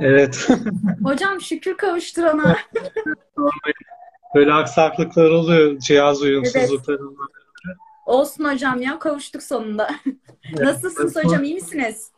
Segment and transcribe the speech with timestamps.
[0.00, 0.48] Evet.
[1.02, 2.56] Hocam şükür kavuşturana.
[4.34, 5.78] Böyle aksaklıklar oluyor.
[5.78, 7.28] Cihaz uyumsuzluklarından.
[8.06, 9.90] Olsun hocam ya kavuştuk sonunda.
[10.58, 12.10] Nasılsınız hocam iyi misiniz?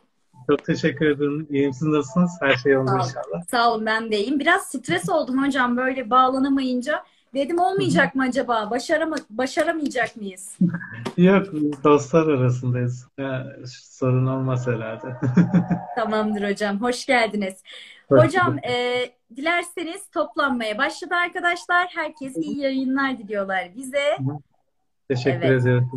[0.51, 1.47] Çok teşekkür ederim.
[1.51, 2.31] İyiyim siz nasılsınız?
[2.41, 3.43] Her şey yolunda inşallah.
[3.51, 4.41] Sağ olun ben de iyiyim.
[4.41, 7.05] Biraz stres oldum hocam böyle bağlanamayınca.
[7.35, 8.71] Dedim olmayacak mı acaba?
[8.71, 10.59] Başarama başaramayacak mıyız?
[11.17, 11.47] Yok
[11.85, 13.09] dostlar arasındayız.
[13.19, 15.17] Ya, sorun olmaz herhalde.
[15.97, 16.81] Tamamdır hocam.
[16.83, 17.63] Hoş geldiniz.
[18.09, 19.05] Hoş Hocam e,
[19.37, 21.89] dilerseniz toplanmaya başladı arkadaşlar.
[21.95, 24.19] Herkes iyi yayınlar diliyorlar bize.
[25.09, 25.63] Teşekkür Evet.
[25.63, 25.91] ederim.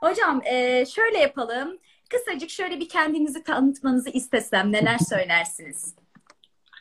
[0.00, 1.78] Hocam e, şöyle yapalım.
[2.10, 5.94] Kısacık şöyle bir kendinizi tanıtmanızı istesem neler söylersiniz?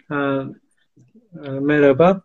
[0.10, 0.44] Ha,
[1.62, 2.22] merhaba.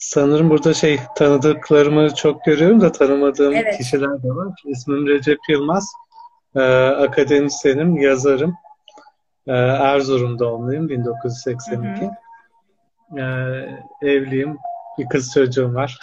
[0.00, 3.78] Sanırım burada şey tanıdıklarımı çok görüyorum da tanımadığım Evet.
[3.78, 4.62] kişiler de var.
[4.64, 5.92] İsmim Recep Yılmaz.
[6.56, 8.54] Ee, akademisyenim, yazarım.
[9.46, 12.10] Ee, Erzurum doğumluyum, 1982.
[13.18, 13.22] Ee,
[14.02, 14.58] evliyim,
[14.98, 15.98] bir kız çocuğum var.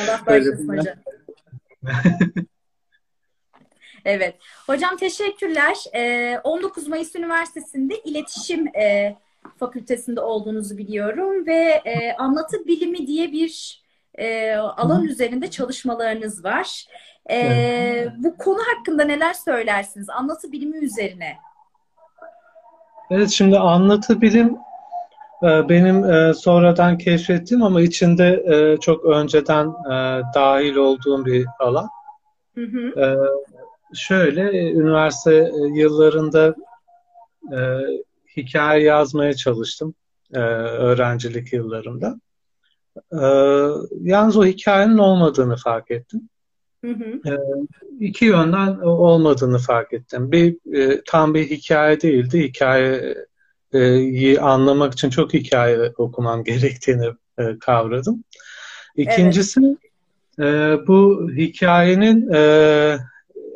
[0.00, 0.94] Allah bağışlasın hocam.
[4.04, 4.36] Evet.
[4.66, 5.76] Hocam teşekkürler.
[5.94, 9.16] Ee, 19 Mayıs Üniversitesi'nde İletişim e,
[9.60, 13.82] Fakültesinde olduğunuzu biliyorum ve e, anlatı bilimi diye bir
[14.14, 16.86] e, alan üzerinde çalışmalarınız var.
[17.30, 20.10] E, bu konu hakkında neler söylersiniz?
[20.10, 21.36] Anlatı bilimi üzerine.
[23.10, 24.58] Evet, şimdi anlatı bilim
[25.42, 29.72] e, benim e, sonradan keşfettiğim ama içinde e, çok önceden
[30.34, 31.88] dahil olduğum bir alan.
[32.54, 32.92] Hı hı.
[33.94, 36.54] Şöyle, üniversite yıllarında
[38.36, 39.94] hikaye yazmaya çalıştım
[40.34, 42.20] e, öğrencilik yıllarımda.
[43.12, 43.22] E,
[44.00, 46.28] yalnız o hikayenin olmadığını fark ettim.
[46.84, 47.20] Hı hı.
[48.00, 50.32] İki yönden olmadığını fark ettim.
[50.32, 52.42] Bir e, tam bir hikaye değildi.
[52.42, 57.06] Hikayeyi anlamak için çok hikaye okumam gerektiğini
[57.38, 58.24] e, kavradım.
[58.96, 59.60] İkincisi
[60.38, 62.98] e, bu hikayenin e,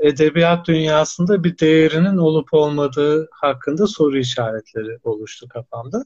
[0.05, 6.05] edebiyat dünyasında bir değerinin olup olmadığı hakkında soru işaretleri oluştu kafamda.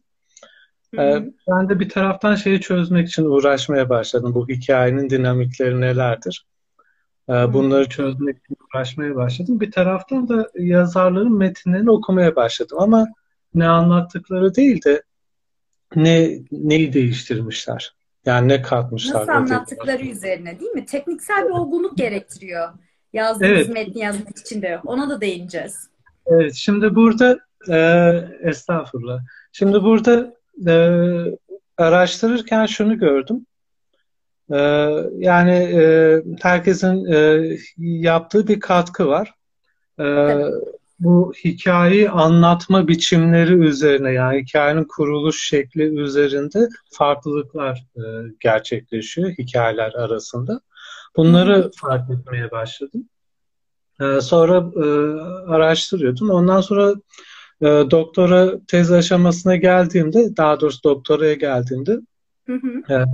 [0.99, 1.33] E, hı.
[1.49, 4.35] ben de bir taraftan şeyi çözmek için uğraşmaya başladım.
[4.35, 6.47] Bu hikayenin dinamikleri nelerdir?
[7.29, 9.61] E, bunları çözmek için uğraşmaya başladım.
[9.61, 12.79] Bir taraftan da yazarların metinlerini okumaya başladım.
[12.81, 13.07] Ama
[13.55, 15.03] ne anlattıkları değil de
[15.97, 17.95] ne neyi değiştirmişler.
[18.27, 20.87] Yani ne katmışlar Nasıl anlattıkları üzerine değil mi?
[20.87, 22.69] Tekniksel bir olgunluk gerektiriyor.
[23.13, 23.69] Yazdığınız Evet.
[23.69, 24.81] metni yazmak için de.
[24.85, 25.89] Ona da değineceğiz.
[26.27, 27.39] Evet, şimdi burada
[27.71, 27.79] e,
[28.49, 29.21] estağfurullah.
[29.53, 30.35] Şimdi burada
[30.67, 30.75] e,
[31.79, 33.47] araştırırken şunu gördüm.
[34.53, 34.59] E,
[35.17, 39.35] yani e, herkesin e, yaptığı bir katkı var.
[40.01, 40.05] E,
[41.01, 48.03] bu hikayeyi anlatma biçimleri üzerine yani hikayenin kuruluş şekli üzerinde farklılıklar e,
[48.41, 50.61] gerçekleşiyor hikayeler arasında.
[51.17, 53.09] Bunları fark etmeye başladım.
[54.01, 54.87] Ee, sonra e,
[55.51, 56.31] araştırıyordum.
[56.31, 56.95] Ondan sonra
[57.61, 61.99] e, doktora tez aşamasına geldiğimde, daha doğrusu doktoraya geldiğimde
[62.47, 62.95] Hı hı.
[62.95, 63.05] e,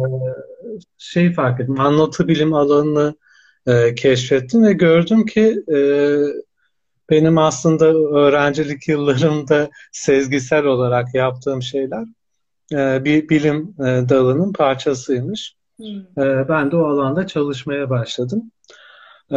[0.98, 1.80] şey fark ettim.
[1.80, 3.14] Anlatı bilim alanını
[3.66, 5.78] e, keşfettim ve gördüm ki e,
[7.10, 12.04] benim aslında öğrencilik yıllarımda sezgisel olarak yaptığım şeyler
[13.04, 15.56] bir bilim dalının parçasıymış.
[16.18, 18.50] E, ben de o alanda çalışmaya başladım.
[19.32, 19.36] E.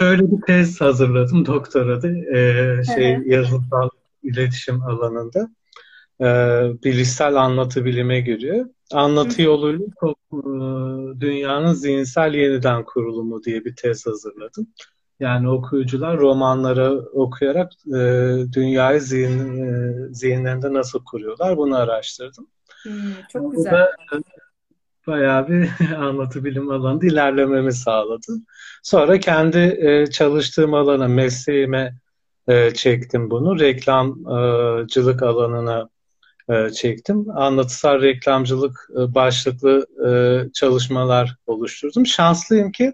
[0.00, 3.28] Şöyle bir tez hazırladım doktorada ee, şey hı.
[3.28, 3.88] yazılımsal
[4.22, 5.50] iletişim alanında
[6.20, 6.24] Ee,
[6.84, 8.66] bilişsel anlatı bilime giriyor.
[8.92, 9.86] Anlatı yoluyla
[10.32, 10.38] e,
[11.20, 14.66] dünyanın zihinsel yeniden kurulumu diye bir tez hazırladım.
[15.20, 17.98] Yani okuyucular romanları okuyarak e,
[18.52, 22.46] dünyayı zihin, e, zihinlerinde nasıl kuruyorlar bunu araştırdım.
[22.82, 22.90] Hı,
[23.32, 23.72] çok Bu güzel.
[23.72, 24.16] da e,
[25.06, 28.32] bayağı bir anlatı bilim alanında ilerlememi sağladı.
[28.82, 31.94] Sonra kendi e, çalıştığım alana, mesleğime
[32.48, 33.60] e, çektim bunu.
[33.60, 35.88] Reklamcılık alanına
[36.50, 37.30] e, çektim.
[37.30, 40.10] Anlatısal reklamcılık e, başlıklı e,
[40.52, 42.06] çalışmalar oluşturdum.
[42.06, 42.92] Şanslıyım ki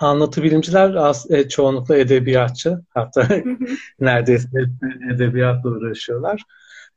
[0.00, 2.80] anlatı bilimciler as- e, çoğunlukla edebiyatçı.
[2.90, 3.28] Hatta
[4.00, 4.48] neredeyse
[5.14, 6.42] edebiyatla uğraşıyorlar.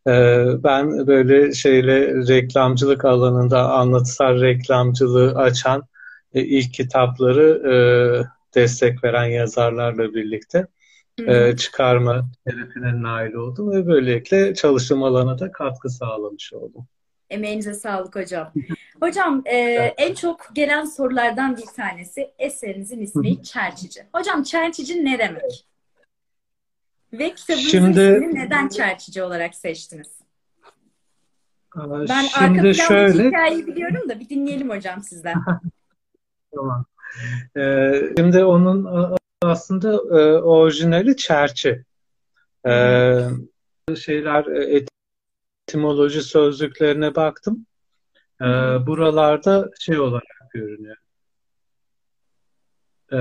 [0.07, 5.83] Ee, Ben böyle şeyle reklamcılık alanında anlatısal reklamcılığı açan
[6.33, 7.75] e, ilk kitapları e,
[8.55, 10.67] destek veren yazarlarla birlikte
[11.27, 16.85] e, çıkarma hedefine nail oldum ve böylelikle çalıştığım alana da katkı sağlamış oldum.
[17.29, 18.51] Emeğinize sağlık hocam.
[18.99, 19.56] Hocam e,
[19.97, 24.01] en çok gelen sorulardan bir tanesi eserinizin ismi Çerçici.
[24.13, 25.65] Hocam Çerçici ne demek?
[27.13, 30.07] Ve kitabınızın Şimdi, neden çerçici olarak seçtiniz?
[31.75, 33.27] Ben şimdi arka şöyle...
[33.27, 35.36] hikayeyi biliyorum da bir dinleyelim hocam sizden.
[36.56, 36.86] tamam.
[37.57, 38.88] Ee, şimdi onun
[39.42, 41.83] aslında e, orijinali çerçi.
[42.68, 43.27] Ee,
[44.00, 44.86] şeyler e,
[45.68, 47.66] etimoloji sözlüklerine baktım.
[48.42, 48.45] Ee,
[48.88, 50.98] buralarda şey olarak görünüyor.
[53.13, 53.18] Ee,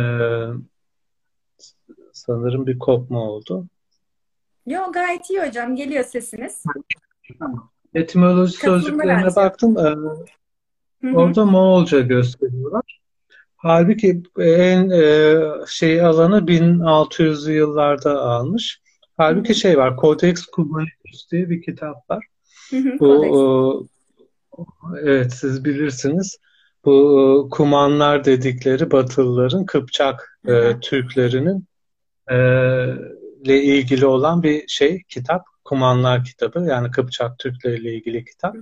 [2.13, 3.67] sanırım bir kopma oldu.
[4.67, 5.77] Yok gayet iyi hocam.
[5.77, 6.65] Geliyor sesiniz.
[7.95, 9.77] Etimoloji sözlüklerine baktım.
[9.79, 13.01] Ee, orada Moğolca gösteriyorlar.
[13.57, 15.35] Halbuki en e,
[15.69, 18.81] şey alanı 1600'lü yıllarda almış.
[19.17, 22.27] Halbuki şey var, Codex Cumanicus diye bir kitap var.
[23.01, 23.87] Bu o,
[25.03, 26.39] evet siz bilirsiniz.
[26.85, 31.67] Bu Kumanlar dedikleri Batılıların Kıpçak e, Türklerinin
[32.31, 32.37] e,
[33.43, 35.45] ile ilgili olan bir şey kitap.
[35.65, 38.55] Kumanlar kitabı yani Kıpçak Türkleri ilgili kitap.
[38.55, 38.59] Hı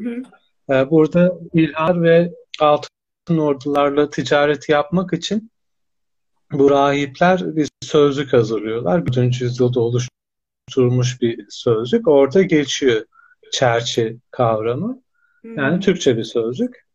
[0.68, 0.74] hı.
[0.74, 5.50] E, burada İlhar ve Altın ordularla ticaret yapmak için
[6.52, 9.06] bu rahipler bir sözlük hazırlıyorlar.
[9.06, 9.40] 4.
[9.40, 12.08] yüzyılda oluşturmuş bir sözlük.
[12.08, 13.04] Orada geçiyor
[13.52, 15.02] çerçi kavramı.
[15.44, 15.80] Yani hmm.
[15.80, 16.86] Türkçe bir sözlük.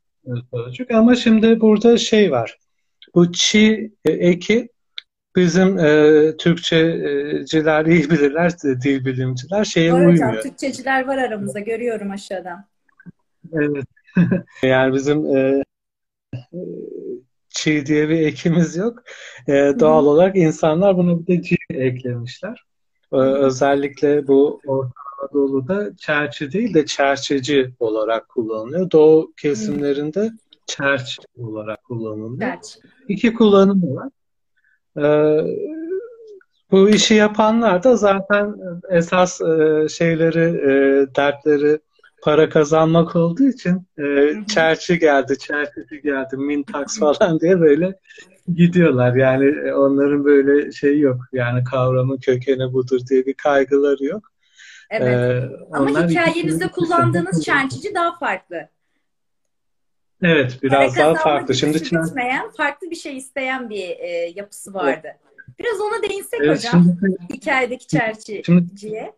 [0.52, 0.92] sözlük.
[0.92, 2.58] Ama şimdi burada şey var.
[3.16, 4.70] Bu çi eki
[5.36, 8.52] bizim e, Türkçeciler iyi bilirler,
[8.84, 10.30] dil bilimciler şeye var uymuyor.
[10.30, 12.66] Hocam, Türkçeciler var aramızda görüyorum aşağıdan.
[13.54, 13.86] Evet.
[14.64, 15.64] yani bizim e,
[17.50, 19.04] çiğ diye bir ekimiz yok.
[19.48, 20.10] E, doğal Hı-hı.
[20.10, 22.64] olarak insanlar buna bir de çiğ eklemişler.
[23.14, 24.92] E, özellikle bu Orta
[25.22, 28.92] Anadolu'da çerçi değil de çerçeci olarak kullanılıyor.
[28.92, 30.32] Doğu kesimlerinde Hı-hı.
[30.66, 32.40] çerç olarak kullanılıyor.
[32.40, 32.78] Çerç.
[33.08, 34.10] İki kullanımı var.
[34.98, 35.38] Ee,
[36.72, 38.56] bu işi yapanlar da zaten
[38.90, 40.72] esas e, şeyleri, e,
[41.16, 41.80] dertleri
[42.24, 48.00] para kazanmak olduğu için e, çerçi geldi, çerçici geldi, mintax falan diye böyle
[48.56, 49.16] gidiyorlar.
[49.16, 51.18] Yani onların böyle şey yok.
[51.34, 54.32] Yani kavramın kökeni budur diye bir kaygıları yok.
[54.90, 55.14] Evet.
[55.14, 58.70] Ee, Ama hikayenizde kullandığınız çerçici daha farklı.
[60.22, 61.56] Evet, biraz daha farklı.
[61.56, 65.08] Şimdi bitmeyen, farklı bir şey isteyen bir e, yapısı vardı.
[65.60, 66.84] Biraz ona değinsek evet, hocam.
[66.84, 68.44] Şimdi, hikayedeki çerçiciye.
[68.44, 69.14] Şimdi,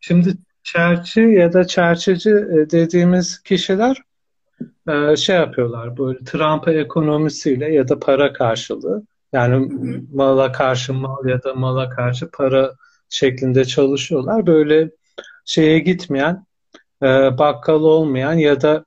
[0.00, 3.96] şimdi çerçi ya da çerçici e, dediğimiz kişiler
[4.88, 9.02] e, şey yapıyorlar böyle Trump ekonomisiyle ya da para karşılığı
[9.32, 10.00] yani hı hı.
[10.12, 12.74] mala karşı mal ya da mala karşı para
[13.08, 14.46] şeklinde çalışıyorlar.
[14.46, 14.90] Böyle
[15.44, 16.46] şeye gitmeyen,
[17.02, 17.06] e,
[17.38, 18.84] bakkal olmayan ya da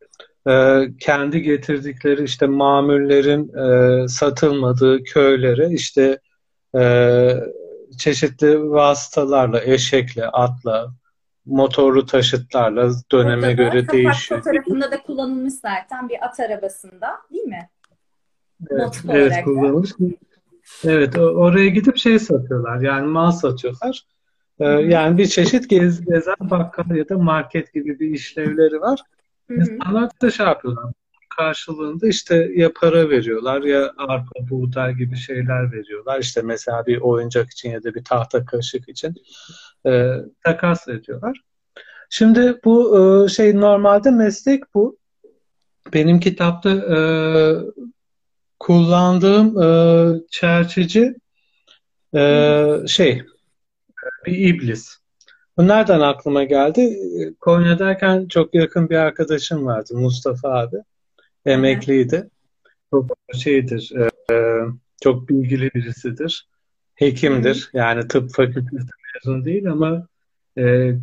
[1.00, 3.52] kendi getirdikleri işte mamullerin
[4.08, 6.20] satılmadığı köylere işte
[7.98, 10.94] çeşitli vasıtalarla, eşekle, atla,
[11.46, 14.42] motorlu taşıtlarla döneme göre da, değişiyor.
[14.42, 17.70] fotoğrafında da kullanılmış zaten bir at arabasında değil mi?
[18.72, 19.92] Evet, evet kullanılmış.
[20.84, 24.04] Evet oraya gidip şey satıyorlar yani mal satıyorlar.
[24.60, 29.00] Ee, yani bir çeşit gez, gezen bakkal ya da market gibi bir işlevleri var.
[29.50, 30.94] İnsanlar da şey yapıyorlar.
[31.38, 36.20] Karşılığında işte ya para veriyorlar ya arpa, buğday gibi şeyler veriyorlar.
[36.20, 39.16] İşte mesela bir oyuncak için ya da bir tahta kaşık için
[39.86, 40.12] e,
[40.44, 41.42] takas ediyorlar.
[42.10, 44.98] Şimdi bu e, şey normalde meslek bu.
[45.94, 46.98] Benim kitapta e,
[48.60, 49.68] kullandığım e,
[50.32, 51.16] çerçeci
[52.16, 53.24] e, şey
[54.26, 54.98] bir iblis.
[55.58, 57.00] Bu nereden aklıma geldi?
[57.40, 60.78] Konya derken çok yakın bir arkadaşım vardı Mustafa abi.
[61.46, 62.30] Emekliydi.
[62.92, 63.92] Çok şeydir,
[64.32, 64.66] e,
[65.04, 66.48] çok bilgili birisidir.
[66.96, 67.70] Hekimdir.
[67.74, 70.08] Yani tıp fakültesi mezun değil ama
[70.58, 70.96] e, e,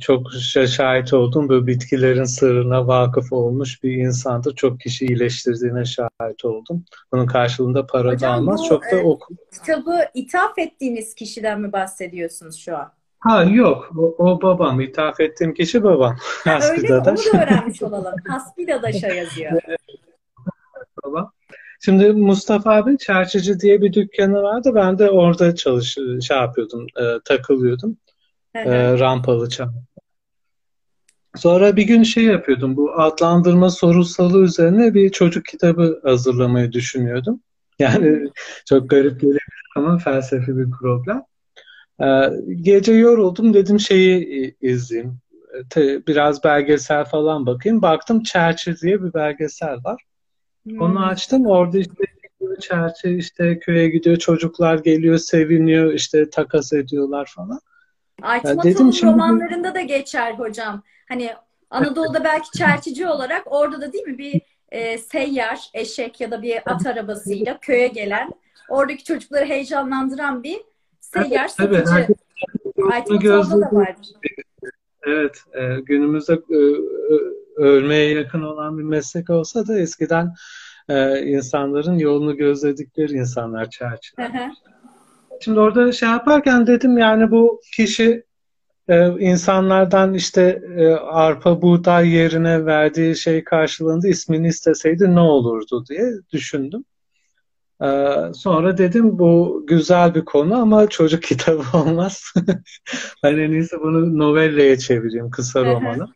[0.00, 0.32] çok
[0.68, 1.48] şahit oldum.
[1.48, 4.54] Bu bitkilerin sırrına vakıf olmuş bir insandır.
[4.54, 6.84] Çok kişi iyileştirdiğine şahit oldum.
[7.12, 8.60] Bunun karşılığında para Hocam, da almaz.
[8.60, 9.34] Bu, çok da e, oku.
[9.52, 12.92] Kitabı ithaf ettiğiniz kişiden mi bahsediyorsunuz şu an?
[13.28, 13.90] Ha yok.
[13.96, 14.80] O, o babam.
[14.80, 16.16] İthaf ettiğim kişi babam.
[16.44, 16.94] Ha, öyle mi?
[16.94, 18.14] Onu da öğrenmiş olalım.
[18.28, 19.52] Hasbida'da şey yazıyor.
[21.04, 21.32] babam.
[21.80, 24.72] Şimdi Mustafa abi çerçici diye bir dükkanı vardı.
[24.74, 27.96] Ben de orada çalış şey yapıyordum, e, takılıyordum.
[28.54, 29.74] e, rampalı çam.
[31.36, 32.76] Sonra bir gün şey yapıyordum.
[32.76, 37.40] Bu adlandırma sorusalı üzerine bir çocuk kitabı hazırlamayı düşünüyordum.
[37.78, 38.28] Yani
[38.68, 41.22] çok garip gelebilir ama felsefi bir problem.
[42.00, 42.06] E,
[42.62, 45.18] gece yoruldum dedim şeyi izleyeyim.
[45.70, 47.82] Te, biraz belgesel falan bakayım.
[47.82, 50.02] Baktım Çerçi diye bir belgesel var.
[50.62, 50.80] Hmm.
[50.80, 51.46] Onu açtım.
[51.46, 52.04] Orada işte
[52.60, 57.60] çerçe işte köye gidiyor çocuklar geliyor seviniyor işte takas ediyorlar falan.
[58.22, 59.12] Aytmat dedim, şimdi...
[59.12, 60.82] romanlarında da geçer hocam.
[61.08, 61.30] Hani
[61.70, 66.62] Anadolu'da belki çerçici olarak orada da değil mi bir e, seyyar, eşek ya da bir
[66.66, 68.30] at arabasıyla köye gelen,
[68.68, 70.58] oradaki çocukları heyecanlandıran bir
[71.14, 71.74] seyyar satıcı.
[71.78, 71.88] Evet,
[72.92, 74.12] Aytmat orada da vardır.
[75.02, 76.60] Evet, e, günümüzde e,
[77.56, 80.34] ölmeye yakın olan bir meslek olsa da eskiden
[80.88, 84.52] e, insanların yolunu gözledikleri insanlar çerçeveler.
[85.40, 88.24] Şimdi orada şey yaparken dedim yani bu kişi
[88.88, 96.12] e, insanlardan işte e, arpa buğday yerine verdiği şey karşılığında ismini isteseydi ne olurdu diye
[96.32, 96.84] düşündüm.
[97.82, 97.88] E,
[98.34, 102.32] sonra dedim bu güzel bir konu ama çocuk kitabı olmaz.
[103.22, 106.06] ben en iyisi bunu novelleye çevireyim kısa romanı.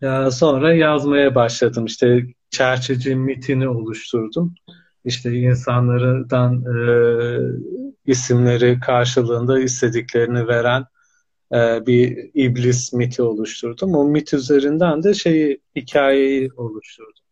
[0.00, 1.86] Ya sonra yazmaya başladım.
[1.86, 4.54] İşte çerçeci mitini oluşturdum.
[5.04, 6.78] İşte insanlardan e,
[8.06, 10.84] isimleri karşılığında istediklerini veren
[11.54, 13.94] e, bir iblis miti oluşturdum.
[13.94, 17.25] O mit üzerinden de şeyi hikayeyi oluşturdum.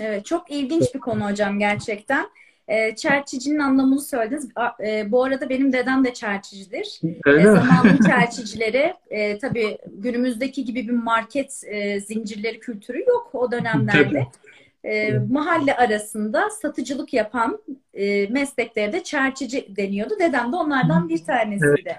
[0.00, 2.26] Evet, çok ilginç bir konu hocam gerçekten.
[2.68, 4.48] E, çerçicinin anlamını söylediniz.
[4.86, 7.00] E, bu arada benim dedem de çerçicidir.
[7.26, 14.26] E, zamanın çerçicileri e, tabii günümüzdeki gibi bir market e, zincirleri kültürü yok o dönemlerde.
[14.84, 17.62] E, mahalle arasında satıcılık yapan
[17.94, 20.14] e, mesleklere de çerçici deniyordu.
[20.20, 21.82] Dedem de onlardan bir tanesiydi.
[21.86, 21.96] Evet.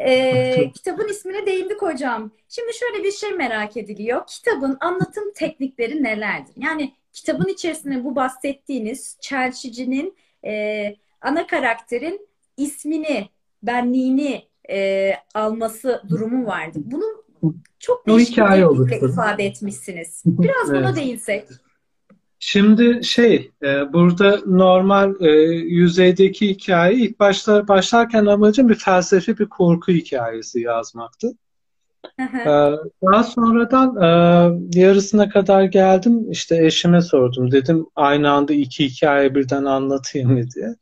[0.00, 2.30] Ee, kitabın ismine değindik hocam.
[2.48, 4.26] Şimdi şöyle bir şey merak ediliyor.
[4.26, 6.54] Kitabın anlatım teknikleri nelerdir?
[6.56, 13.28] Yani kitabın içerisinde bu bahsettiğiniz çelşicinin e, ana karakterin ismini,
[13.62, 16.78] benliğini e, alması durumu vardı.
[16.84, 17.22] Bunu
[17.78, 20.22] çok değişik bir ifade etmişsiniz.
[20.26, 20.80] Biraz evet.
[20.80, 21.48] buna değinsek.
[22.44, 29.48] Şimdi şey, e, burada normal e, yüzeydeki hikaye ilk başta başlarken amacım bir felsefi bir
[29.48, 31.32] korku hikayesi yazmaktı.
[32.18, 32.46] e,
[33.02, 34.08] daha sonradan e,
[34.80, 36.30] yarısına kadar geldim.
[36.30, 37.50] İşte eşime sordum.
[37.50, 40.74] Dedim aynı anda iki hikaye birden anlatayım mı diye.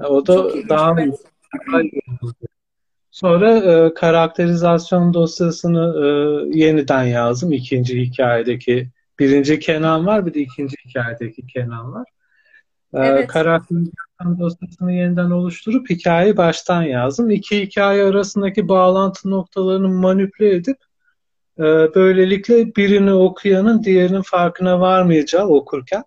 [0.00, 0.96] E, o da Çok daha.
[3.10, 6.08] Sonra e, karakterizasyon dosyasını e,
[6.58, 7.52] yeniden yazdım.
[7.52, 12.06] ikinci hikayedeki Birinci Kenan var bir de ikinci hikayedeki Kenan var.
[12.94, 13.26] Ee, evet.
[13.26, 17.30] Karakterizasyon dosyasını yeniden oluşturup hikayeyi baştan yazdım.
[17.30, 20.76] İki hikaye arasındaki bağlantı noktalarını manipüle edip
[21.58, 21.62] e,
[21.94, 26.04] böylelikle birini okuyanın diğerinin farkına varmayacağı okurken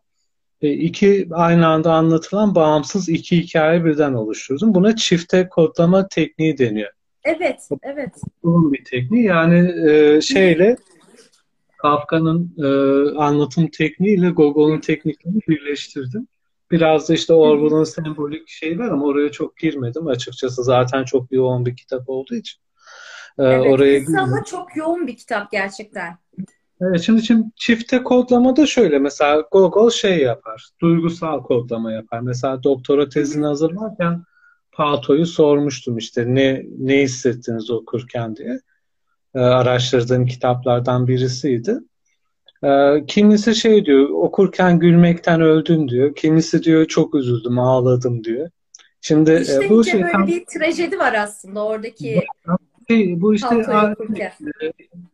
[0.62, 4.76] e, iki aynı anda anlatılan bağımsız iki hikaye birden oluşturdum.
[4.76, 6.92] Buna çifte kodlama tekniği deniyor.
[7.24, 8.10] Evet, evet.
[8.44, 9.24] Bu bir tekniği.
[9.24, 10.78] Yani e, şeyle
[11.82, 12.68] Kafka'nın e,
[13.18, 16.28] anlatım tekniğiyle Gogol'un tekniklerini birleştirdim.
[16.72, 20.64] Biraz da işte Orwell'ın sembolik şey var ama oraya çok girmedim açıkçası.
[20.64, 22.62] Zaten çok yoğun bir kitap olduğu için.
[23.40, 26.18] Ee, evet, oraya ama çok yoğun bir kitap gerçekten.
[26.82, 32.20] Evet, şimdi, şimdi çifte kodlama da şöyle mesela Gogol şey yapar, duygusal kodlama yapar.
[32.20, 34.24] Mesela doktora tezini hazırlarken
[34.72, 38.60] Pato'yu sormuştum işte ne ne hissettiniz okurken diye
[39.36, 41.80] e, araştırdığım kitaplardan birisiydi.
[42.64, 46.16] E, kimisi şey diyor, okurken gülmekten öldüm diyor.
[46.16, 48.50] Kimisi diyor çok üzüldüm, ağladım diyor.
[49.02, 52.22] Şimdi e, işte bu şey böyle tam, bir trajedi var aslında oradaki.
[52.88, 54.72] Şey, bu işte e,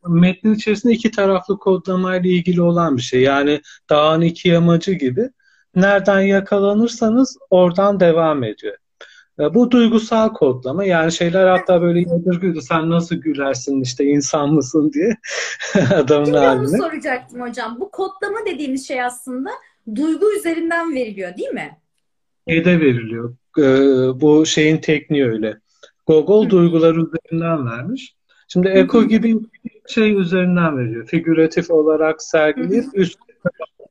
[0.07, 3.21] metnin içerisinde iki taraflı kodlamayla ilgili olan bir şey.
[3.21, 5.29] Yani dağın iki yamacı gibi.
[5.75, 8.77] Nereden yakalanırsanız oradan devam ediyor.
[9.39, 14.91] E, bu duygusal kodlama yani şeyler hatta böyle yadırgıyordu sen nasıl gülersin işte insan mısın
[14.93, 15.17] diye
[15.95, 16.67] adamın haline.
[16.67, 17.77] Şimdi soracaktım hocam.
[17.79, 19.49] Bu kodlama dediğimiz şey aslında
[19.95, 21.77] duygu üzerinden veriliyor değil mi?
[22.49, 23.35] Şeyde veriliyor.
[23.57, 25.57] Ee, bu şeyin tekniği öyle.
[26.07, 26.49] Gogol Hı.
[26.49, 28.15] duygular üzerinden vermiş.
[28.47, 29.35] Şimdi Eko gibi
[29.87, 31.07] şey üzerinden veriyor.
[31.07, 33.19] Figüratif olarak sergileyip üst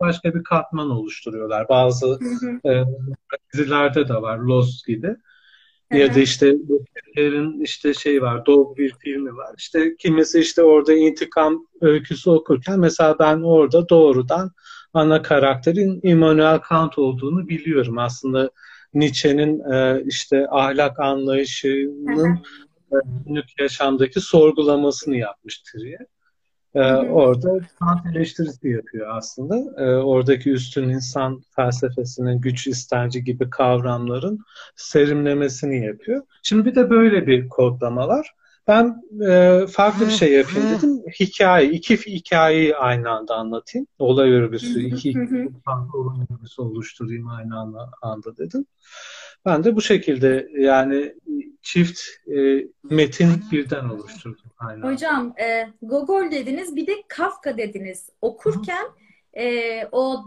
[0.01, 1.69] başka bir katman oluşturuyorlar.
[1.69, 2.19] Bazı
[2.67, 2.83] e,
[3.53, 4.39] dizilerde de var.
[4.39, 5.17] Lost gibi.
[5.93, 9.55] Ya da işte Gökçe'lerin işte şey var, Dog bir filmi var.
[9.59, 14.51] İşte kimisi işte orada intikam öyküsü okurken mesela ben orada doğrudan
[14.93, 17.99] ana karakterin Immanuel Kant olduğunu biliyorum.
[17.99, 18.51] Aslında
[18.95, 22.35] Nietzsche'nin e, işte ahlak anlayışının
[22.93, 25.99] e, günlük yaşamdaki sorgulamasını yapmıştır diye.
[26.77, 29.83] Ee, orada Kant eleştirisi yapıyor aslında.
[29.83, 34.39] Ee, oradaki üstün insan felsefesinin güç istenci gibi kavramların
[34.77, 36.23] serimlemesini yapıyor.
[36.43, 38.35] Şimdi bir de böyle bir kodlama var.
[38.69, 41.03] Ben e, farklı bir şey yapayım dedim.
[41.21, 43.87] Hikaye, iki hikayeyi aynı anda anlatayım.
[43.99, 48.67] Olay örgüsü, iki, iki farklı olay örgüsü oluşturayım aynı anda, anda dedim.
[49.45, 51.15] Ben de bu şekilde yani
[51.63, 52.01] çift
[52.37, 54.46] e, metin birden oluşturdum.
[54.59, 54.83] Aynen.
[54.83, 58.11] Hocam e, Gogol dediniz bir de Kafka dediniz.
[58.23, 58.87] Okurken
[59.37, 60.25] e, o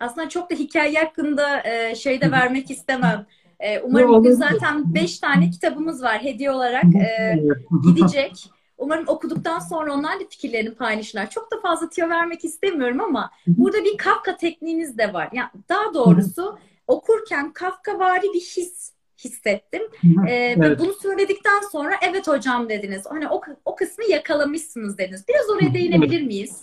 [0.00, 3.26] aslında çok da hikaye hakkında e, şey de vermek istemem.
[3.60, 7.38] E, umarım bugün zaten beş tane kitabımız var hediye olarak e,
[7.84, 8.50] gidecek.
[8.78, 11.30] Umarım okuduktan sonra onlar da fikirlerini paylaşırlar.
[11.30, 15.28] Çok da fazla tüyo vermek istemiyorum ama burada bir Kafka tekniğiniz de var.
[15.32, 18.92] Yani daha doğrusu okurken Kafka vari bir his
[19.24, 19.82] hissettim.
[20.28, 20.58] Ee, evet.
[20.58, 23.02] Ve bunu söyledikten sonra evet hocam dediniz.
[23.08, 25.24] Hani o, o kısmı yakalamışsınız dediniz.
[25.28, 26.60] Biraz oraya değinebilir miyiz?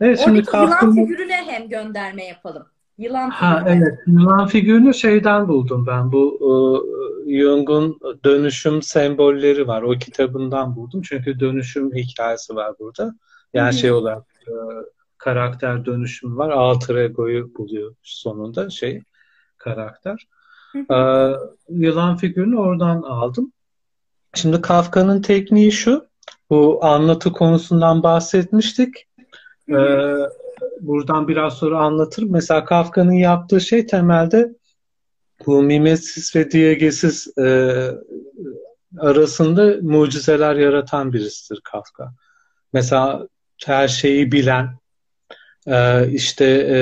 [0.00, 0.94] Evet, şimdi Oradaki Kafka'nın...
[0.94, 2.66] yılan figürüne hem gönderme yapalım.
[2.98, 6.12] Yılan ha, evet, yılan figürünü şeyden buldum ben.
[6.12, 6.38] Bu
[7.26, 9.82] e, Jung'un dönüşüm sembolleri var.
[9.82, 11.02] O kitabından buldum.
[11.02, 13.14] Çünkü dönüşüm hikayesi var burada.
[13.54, 13.78] Yani Hı-hı.
[13.78, 14.52] şey olarak e,
[15.18, 16.50] karakter dönüşümü var.
[16.50, 19.02] Alter ego'yu buluyor sonunda şey
[19.58, 20.26] karakter.
[20.90, 21.32] Ee,
[21.68, 23.52] yılan figürünü oradan aldım.
[24.34, 26.06] Şimdi Kafka'nın tekniği şu.
[26.50, 29.06] Bu anlatı konusundan bahsetmiştik.
[29.68, 29.74] Ee,
[30.80, 32.32] buradan biraz sonra anlatırım.
[32.32, 34.52] Mesela Kafka'nın yaptığı şey temelde
[35.46, 37.70] bu mimesis ve diegesis e,
[38.98, 42.14] arasında mucizeler yaratan birisidir Kafka.
[42.72, 43.28] Mesela
[43.64, 44.78] her şeyi bilen,
[45.66, 46.78] e, işte e,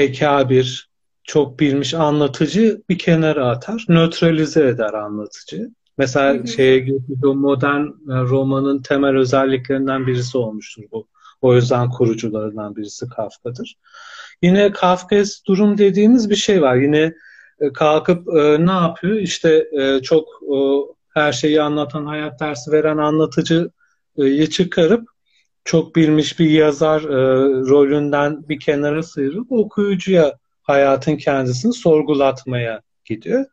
[0.00, 0.89] ekabir,
[1.30, 5.70] çok bilmiş anlatıcı bir kenara atar, nötralize eder anlatıcı.
[5.98, 6.46] Mesela hı hı.
[6.46, 6.86] şeye
[7.24, 11.06] o modern e, romanın temel özelliklerinden birisi olmuştur bu.
[11.40, 13.76] O yüzden kurucularından birisi Kafka'dır.
[14.42, 16.76] Yine Kafkas durum dediğimiz bir şey var.
[16.76, 17.14] Yine
[17.60, 19.16] e, kalkıp e, ne yapıyor?
[19.16, 20.56] İşte e, çok e,
[21.14, 25.08] her şeyi anlatan, hayat dersi veren anlatıcıyı çıkarıp
[25.64, 27.16] çok bilmiş bir yazar e,
[27.68, 33.44] rolünden bir kenara sıyırıp okuyucuya hayatın kendisini sorgulatmaya gidiyor.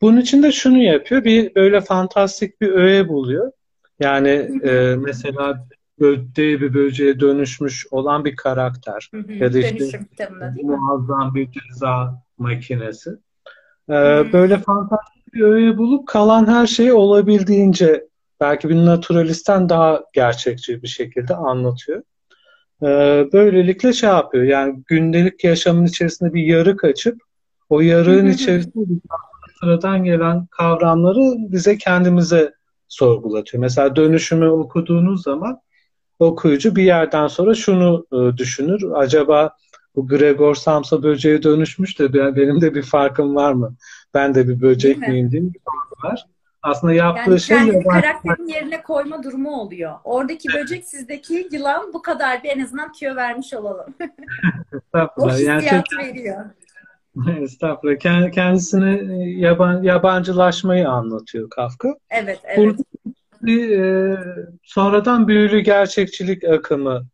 [0.00, 1.24] Bunun için de şunu yapıyor.
[1.24, 3.52] Bir böyle fantastik bir öğe buluyor.
[4.00, 5.66] Yani e, mesela
[6.00, 9.10] böceğe bir böceğe dönüşmüş olan bir karakter.
[9.28, 10.00] ya da işte
[10.62, 13.10] muazzam bir ceza makinesi.
[13.90, 18.04] Ee, böyle fantastik bir öğe bulup kalan her şeyi olabildiğince
[18.40, 22.02] belki bir naturalistten daha gerçekçi bir şekilde anlatıyor.
[22.82, 27.22] Ee, böylelikle şey yapıyor yani gündelik yaşamın içerisinde bir yarık açıp
[27.68, 29.00] o yarığın içerisinde
[29.60, 32.52] sıradan gelen kavramları bize kendimize
[32.88, 33.60] sorgulatıyor.
[33.60, 35.60] Mesela dönüşümü okuduğunuz zaman
[36.18, 38.82] okuyucu bir yerden sonra şunu e, düşünür.
[38.94, 39.56] Acaba
[39.96, 43.76] bu Gregor Samsa böceğe dönüşmüş de benim de bir farkım var mı?
[44.14, 45.60] Ben de bir böcek miyim diye bir
[46.04, 46.26] var.
[46.62, 49.94] Aslında yaptığı yani şey kendini karakterin yerine koyma durumu oluyor.
[50.04, 53.94] Oradaki böcek sizdeki yılan bu kadar bir en azından tüyo vermiş olalım.
[55.16, 56.44] o hissiyat yani şey, veriyor.
[57.42, 58.30] Estağfurullah.
[58.32, 61.94] Kendisini yaban, yabancılaşmayı anlatıyor Kafka.
[62.10, 62.58] Evet, evet.
[62.58, 62.82] Burada
[63.42, 64.18] bir e,
[64.62, 67.06] sonradan büyülü gerçekçilik akımı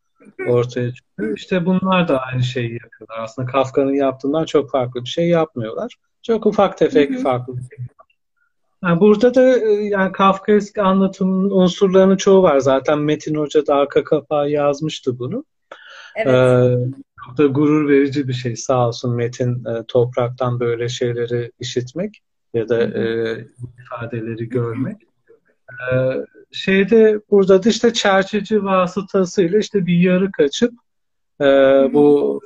[0.48, 1.36] ortaya çıkıyor.
[1.36, 3.18] İşte bunlar da aynı şeyi yapıyorlar.
[3.18, 5.94] Aslında Kafka'nın yaptığından çok farklı bir şey yapmıyorlar.
[6.22, 7.86] Çok ufak tefek farklı bir şey
[8.84, 12.58] yani burada da e, yani Kafkaesk anlatımın unsurlarının çoğu var.
[12.58, 15.44] Zaten Metin Hoca da arka kapağı yazmıştı bunu.
[16.16, 16.34] Evet.
[16.34, 16.76] Ee,
[17.26, 22.22] çok da gurur verici bir şey sağ olsun Metin e, topraktan böyle şeyleri işitmek
[22.54, 23.46] ya da e,
[23.78, 24.96] ifadeleri görmek.
[25.70, 26.12] Ee,
[26.52, 30.72] şeyde burada da işte çerçeci vasıtasıyla işte bir yarık açıp
[31.40, 31.44] e,
[31.92, 32.40] bu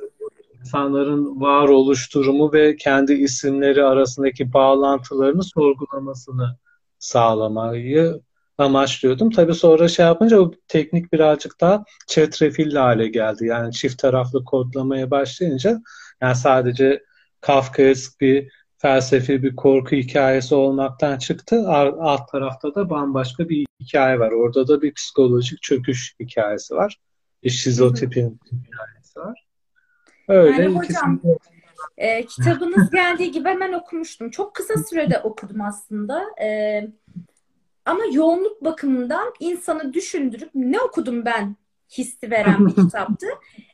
[0.61, 6.57] insanların varoluş durumu ve kendi isimleri arasındaki bağlantılarını sorgulamasını
[6.99, 8.21] sağlamayı
[8.57, 9.29] amaçlıyordum.
[9.29, 13.45] Tabii sonra şey yapınca o teknik birazcık daha çetrefilli hale geldi.
[13.45, 15.81] Yani çift taraflı kodlamaya başlayınca
[16.21, 17.03] yani sadece
[17.41, 21.69] Kafkaesk bir felsefi bir korku hikayesi olmaktan çıktı.
[21.99, 24.31] Alt tarafta da bambaşka bir hikaye var.
[24.31, 26.97] Orada da bir psikolojik çöküş hikayesi var.
[27.43, 29.50] Bir şizotipin hikayesi var.
[30.31, 31.21] Öyle yani hocam
[31.97, 34.29] e, kitabınız geldiği gibi hemen okumuştum.
[34.29, 36.25] Çok kısa sürede okudum aslında.
[36.41, 36.81] E,
[37.85, 41.55] ama yoğunluk bakımından insanı düşündürüp ne okudum ben
[41.97, 43.27] hissi veren bir kitaptı.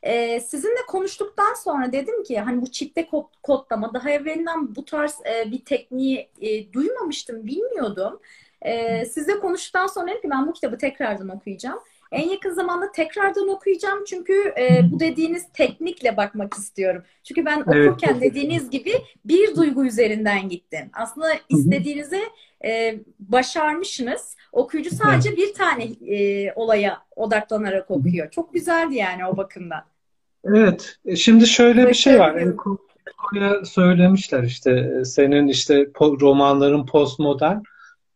[0.04, 5.15] Ee, sizinle konuştuktan sonra dedim ki hani bu çifte kod, kodlama daha evvelinden bu tarz
[5.26, 8.20] e, bir tekniği e, duymamıştım, bilmiyordum.
[8.62, 11.80] E, sizle konuştuktan sonra dedim ki ben bu kitabı tekrardan okuyacağım.
[12.12, 17.04] En yakın zamanda tekrardan okuyacağım çünkü e, bu dediğiniz teknikle bakmak istiyorum.
[17.24, 17.89] Çünkü ben evet.
[17.89, 18.93] okurken dediğiniz gibi
[19.26, 20.89] bir duygu üzerinden gittim.
[20.93, 22.22] Aslında istediğinizi
[22.65, 24.36] e, başarmışsınız.
[24.52, 28.32] Okuyucu sadece bir tane e, olaya odaklanarak okuyor.
[28.32, 29.84] Çok güzeldi yani o bakımdan.
[30.46, 30.98] Evet.
[31.06, 32.43] E, şimdi şöyle bir şey var.
[33.17, 37.60] Koya söylemişler işte senin işte romanların postmodern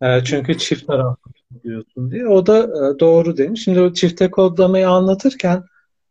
[0.02, 1.32] E, çünkü çift taraflı
[1.64, 2.28] diyorsun diye.
[2.28, 3.64] O da e, doğru demiş.
[3.64, 5.64] Şimdi o çifte kodlamayı anlatırken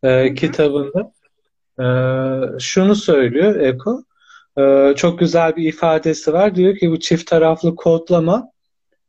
[0.03, 1.13] e, kitabında
[1.81, 1.87] e,
[2.59, 4.05] şunu söylüyor Eko.
[4.59, 6.55] E, çok güzel bir ifadesi var.
[6.55, 8.51] Diyor ki bu çift taraflı kodlama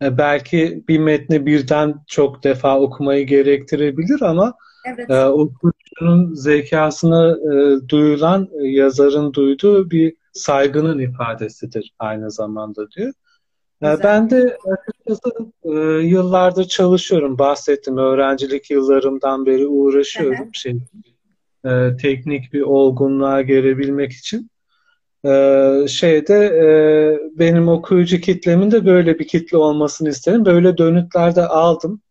[0.02, 4.54] e, belki bir metni birden çok defa okumayı gerektirebilir ama
[4.86, 5.10] evet.
[5.10, 13.14] e, okuyucunun zekasına e, duyulan e, yazarın duyduğu bir saygının ifadesidir aynı zamanda diyor.
[13.82, 14.04] E, Güzel.
[14.04, 15.32] Ben de açıkçası
[15.64, 15.72] e,
[16.08, 17.40] yıllardır çalışıyorum.
[17.40, 20.50] Bahsettim öğrencilik yıllarımdan beri uğraşıyorum.
[20.54, 20.76] Şey,
[21.66, 24.52] e, teknik bir olgunluğa gelebilmek için.
[25.26, 26.68] Ee, şeyde e,
[27.40, 30.46] benim okuyucu kitlemin de böyle bir kitle olmasını isterim.
[30.46, 32.02] Böyle dönütler de aldım.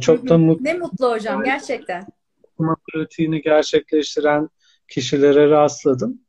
[0.00, 0.64] Çok da mutlu.
[0.64, 2.06] Ne mutlu hocam gerçekten.
[2.42, 4.48] Okuma pratiğini gerçekleştiren
[4.88, 6.20] kişilere rastladım.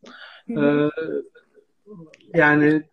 [0.50, 0.90] Ee,
[2.34, 2.84] yani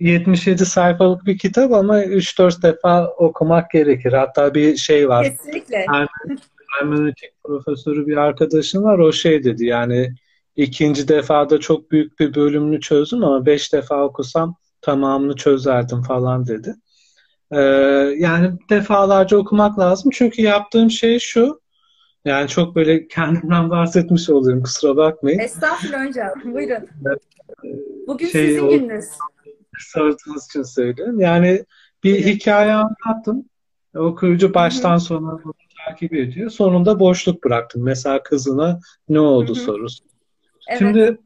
[0.00, 4.12] 77 sayfalık bir kitap ama 3-4 defa okumak gerekir.
[4.12, 5.24] Hatta bir şey var.
[5.24, 5.86] Kesinlikle.
[6.78, 8.98] Hermeneutik profesörü bir arkadaşım var.
[8.98, 10.14] O şey dedi yani
[10.56, 16.74] ikinci defada çok büyük bir bölümünü çözdüm ama beş defa okusam tamamını çözerdim falan dedi.
[17.52, 17.60] Ee,
[18.18, 20.10] yani defalarca okumak lazım.
[20.14, 21.60] Çünkü yaptığım şey şu.
[22.24, 24.62] Yani çok böyle kendimden bahsetmiş oluyorum.
[24.62, 25.38] Kusura bakmayın.
[25.38, 26.30] Estağfurullah hocam.
[26.44, 26.88] Buyurun.
[28.06, 29.04] Bugün şey, sizin gününüz.
[29.80, 31.20] Sorduğunuz için söylüyorum.
[31.20, 31.64] Yani
[32.04, 32.28] bir Buyurun.
[32.28, 33.44] hikaye anlattım.
[33.96, 35.40] Okuyucu baştan sona
[35.86, 36.50] takip ediyor.
[36.50, 37.82] Sonunda boşluk bıraktım.
[37.82, 39.64] Mesela kızına ne oldu Hı-hı.
[39.64, 40.04] sorusu.
[40.68, 40.78] Evet.
[40.78, 41.18] Şimdi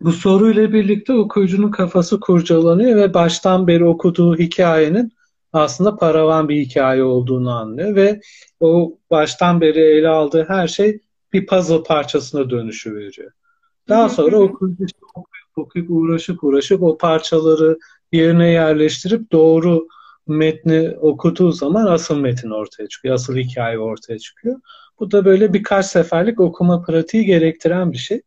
[0.00, 5.12] bu soruyla birlikte okuyucunun kafası kurcalanıyor ve baştan beri okuduğu hikayenin
[5.52, 8.20] aslında paravan bir hikaye olduğunu anlıyor ve
[8.60, 11.00] o baştan beri ele aldığı her şey
[11.32, 13.32] bir puzzle parçasına dönüşü veriyor.
[13.88, 14.86] Daha sonra okuyucu
[15.58, 17.78] okuyup uğraşıp uğraşıp o parçaları
[18.12, 19.88] yerine yerleştirip doğru
[20.26, 23.14] metni okuduğu zaman asıl metin ortaya çıkıyor.
[23.14, 24.60] Asıl hikaye ortaya çıkıyor.
[25.00, 28.22] Bu da böyle birkaç seferlik okuma pratiği gerektiren bir şey.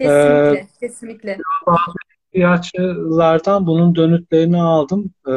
[0.00, 1.38] Kesinlikle, ee, kesinlikle.
[1.66, 1.96] Bazı
[2.32, 5.14] ihtiyaçlardan bunun dönütlerini aldım.
[5.28, 5.32] Ee,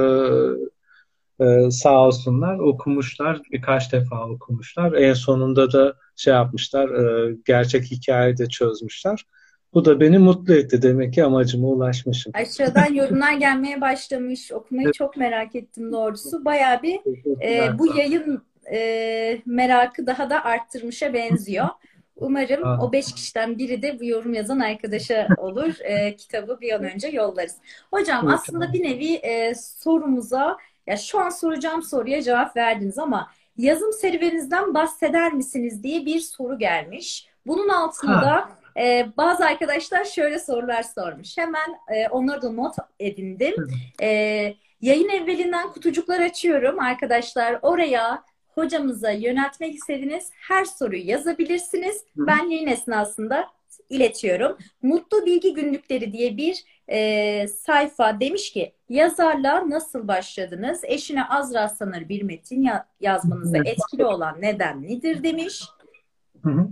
[1.46, 3.42] e, sağ olsunlar okumuşlar.
[3.52, 4.94] Birkaç defa okumuşlar.
[4.94, 6.90] En sonunda da şey yapmışlar.
[6.90, 9.26] E, gerçek hikayeyi de çözmüşler.
[9.74, 10.82] Bu da beni mutlu etti.
[10.82, 12.32] Demek ki amacıma ulaşmışım.
[12.36, 14.52] Aşağıdan yorumlar gelmeye başlamış.
[14.52, 14.94] Okumayı evet.
[14.94, 16.46] çok merak ettim doğrusu.
[16.46, 17.00] Bayağı bir
[17.44, 21.68] e, bu yayın e, merakı daha da arttırmışa benziyor.
[22.16, 22.80] Umarım Aa.
[22.82, 25.80] o beş kişiden biri de bu yorum yazan arkadaşa olur.
[25.80, 27.56] E, kitabı bir an önce yollarız.
[27.94, 28.74] Hocam evet, aslında tamam.
[28.74, 35.34] bir nevi e, sorumuza, ya şu an soracağım soruya cevap verdiniz ama yazım serüveninizden bahseder
[35.34, 37.30] misiniz diye bir soru gelmiş.
[37.48, 41.38] Bunun altında da e, bazı arkadaşlar şöyle sorular sormuş.
[41.38, 43.56] Hemen e, onları da not edindim.
[44.02, 44.08] E,
[44.82, 47.60] yayın evvelinden kutucuklar açıyorum arkadaşlar.
[47.62, 48.24] Oraya
[48.56, 52.04] hocamıza yöneltmek istediğiniz her soruyu yazabilirsiniz.
[52.16, 53.48] Ben yayın esnasında
[53.90, 54.58] iletiyorum.
[54.82, 60.82] Mutlu Bilgi Günlükleri diye bir e, sayfa demiş ki yazarla nasıl başladınız?
[60.84, 65.64] Eşine Azra Sanır bir metin ya- yazmanızda etkili olan neden nedir demiş.
[66.44, 66.68] Hı hı.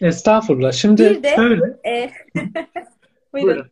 [0.00, 0.72] Estağfurullah.
[0.72, 1.76] Şimdi bir de, söyle.
[1.86, 2.10] E,
[3.32, 3.48] buyurun.
[3.54, 3.70] buyurun.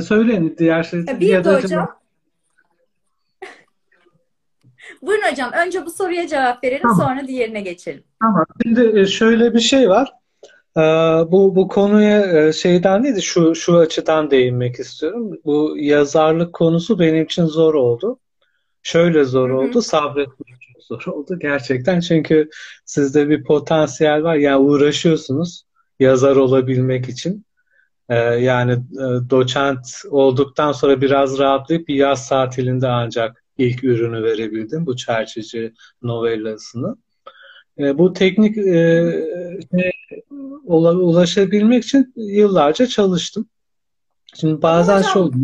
[0.00, 1.06] Söyleyin diğer şey.
[1.06, 1.88] Bir de hocam
[5.02, 5.52] Buyurun hocam.
[5.52, 6.96] Önce bu soruya cevap verelim tamam.
[6.96, 8.04] sonra diğerine geçelim.
[8.20, 8.46] Tamam.
[8.62, 10.12] Şimdi e, şöyle bir şey var.
[10.76, 10.80] E,
[11.32, 15.38] bu bu konuya e, şeyden değil de şu şu açıdan değinmek istiyorum.
[15.44, 18.18] Bu yazarlık konusu benim için zor oldu.
[18.82, 19.58] Şöyle zor Hı-hı.
[19.58, 22.00] oldu, sabretmek zor oldu gerçekten.
[22.00, 22.50] Çünkü
[22.84, 24.36] sizde bir potansiyel var.
[24.36, 25.64] Yani uğraşıyorsunuz
[26.00, 27.44] yazar olabilmek için.
[28.38, 28.78] Yani
[29.30, 35.72] doçent olduktan sonra biraz rahatlayıp bir yaz tatilinde ancak ilk ürünü verebildim bu çerçeci
[36.02, 36.96] novellasını.
[37.78, 39.12] E, bu teknik e,
[39.70, 39.92] şey,
[40.64, 43.48] ulaşabilmek için yıllarca çalıştım.
[44.34, 45.36] Şimdi bazen hocam, oldu.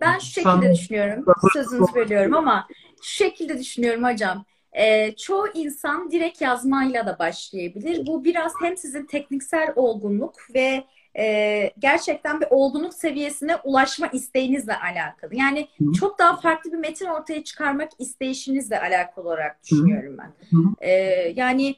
[0.00, 1.24] Ben şu şekilde düşünüyorum.
[1.52, 2.68] Sözünüzü bölüyorum ama
[3.02, 4.44] şu şekilde düşünüyorum hocam.
[4.76, 8.06] E, çoğu insan direkt yazmayla da başlayabilir.
[8.06, 10.84] Bu biraz hem sizin tekniksel olgunluk ve
[11.18, 15.34] e, gerçekten bir olgunluk seviyesine ulaşma isteğinizle alakalı.
[15.34, 15.92] Yani Hı.
[15.92, 20.32] çok daha farklı bir metin ortaya çıkarmak isteyişinizle alakalı olarak düşünüyorum ben.
[20.80, 20.90] E,
[21.36, 21.76] yani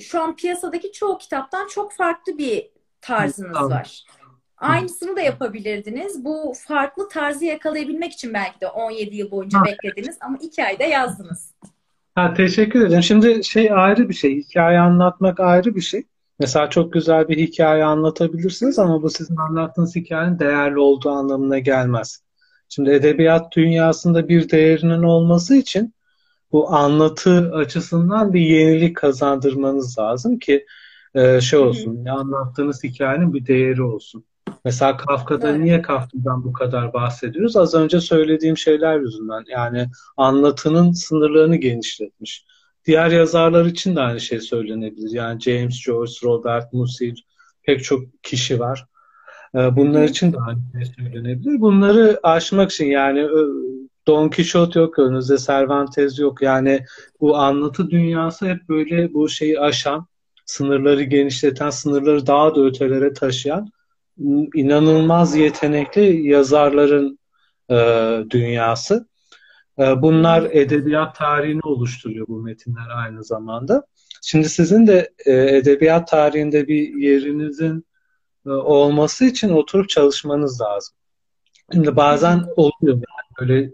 [0.00, 3.70] şu an piyasadaki çoğu kitaptan çok farklı bir tarzınız Hı.
[3.70, 4.04] var.
[4.56, 6.24] Aynısını da yapabilirdiniz.
[6.24, 9.64] Bu farklı tarzı yakalayabilmek için belki de 17 yıl boyunca ha.
[9.64, 11.54] beklediniz ama iki ayda yazdınız.
[12.18, 13.02] Ha, teşekkür ederim.
[13.02, 14.36] Şimdi şey ayrı bir şey.
[14.36, 16.02] Hikaye anlatmak ayrı bir şey.
[16.38, 22.22] Mesela çok güzel bir hikaye anlatabilirsiniz ama bu sizin anlattığınız hikayenin değerli olduğu anlamına gelmez.
[22.68, 25.94] Şimdi edebiyat dünyasında bir değerinin olması için
[26.52, 30.66] bu anlatı açısından bir yenilik kazandırmanız lazım ki
[31.14, 34.24] e, şey olsun, anlattığınız hikayenin bir değeri olsun.
[34.64, 35.60] Mesela Kafka'da evet.
[35.60, 37.56] niye Kafka'dan bu kadar bahsediyoruz?
[37.56, 39.44] Az önce söylediğim şeyler yüzünden.
[39.48, 42.44] Yani anlatının sınırlarını genişletmiş.
[42.84, 45.10] Diğer yazarlar için de aynı şey söylenebilir.
[45.10, 47.14] Yani James Joyce, Robert Musil,
[47.62, 48.86] pek çok kişi var.
[49.54, 51.60] Ee, bunlar için de aynı şey söylenebilir.
[51.60, 53.28] Bunları aşmak için yani
[54.06, 56.42] Don Quixote yok önünüzde, Cervantes yok.
[56.42, 56.84] Yani
[57.20, 60.06] bu anlatı dünyası hep böyle bu şeyi aşan,
[60.46, 63.68] sınırları genişleten, sınırları daha da ötelere taşıyan
[64.54, 67.18] inanılmaz yetenekli yazarların
[67.70, 67.76] e,
[68.30, 69.08] dünyası.
[69.78, 73.86] E, bunlar edebiyat tarihini oluşturuyor bu metinler aynı zamanda.
[74.22, 77.86] Şimdi sizin de e, edebiyat tarihinde bir yerinizin
[78.46, 80.94] e, olması için oturup çalışmanız lazım.
[81.72, 83.02] Şimdi bazen oluyor yani
[83.40, 83.72] böyle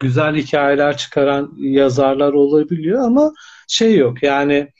[0.00, 3.32] güzel hikayeler çıkaran yazarlar olabiliyor ama
[3.68, 4.72] şey yok yani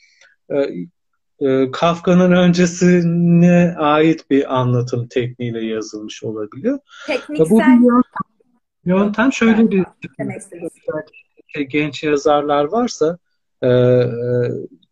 [1.41, 6.79] e, Kafka'nın öncesine ait bir anlatım tekniğiyle yazılmış olabiliyor.
[7.07, 7.51] Tekniksel.
[7.51, 9.85] Bu bir yöntem, şöyle bir
[11.61, 13.19] genç yazarlar varsa
[13.63, 14.11] e, e,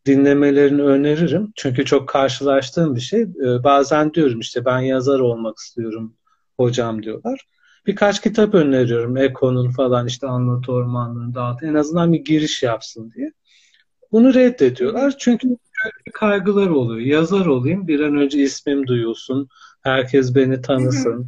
[0.07, 1.53] dinlemelerini öneririm.
[1.57, 3.23] Çünkü çok karşılaştığım bir şey.
[3.23, 6.15] E, bazen diyorum işte ben yazar olmak istiyorum
[6.57, 7.47] hocam diyorlar.
[7.87, 9.17] Birkaç kitap öneriyorum.
[9.17, 11.67] Eko'nun falan işte Anlatı Ormanlığı'nın dağıtı.
[11.67, 13.33] En azından bir giriş yapsın diye.
[14.15, 15.15] Bunu reddediyorlar.
[15.19, 15.49] Çünkü
[16.13, 17.01] kaygılar oluyor.
[17.01, 19.49] Yazar olayım, bir an önce ismim duyulsun,
[19.83, 21.27] herkes beni tanısın,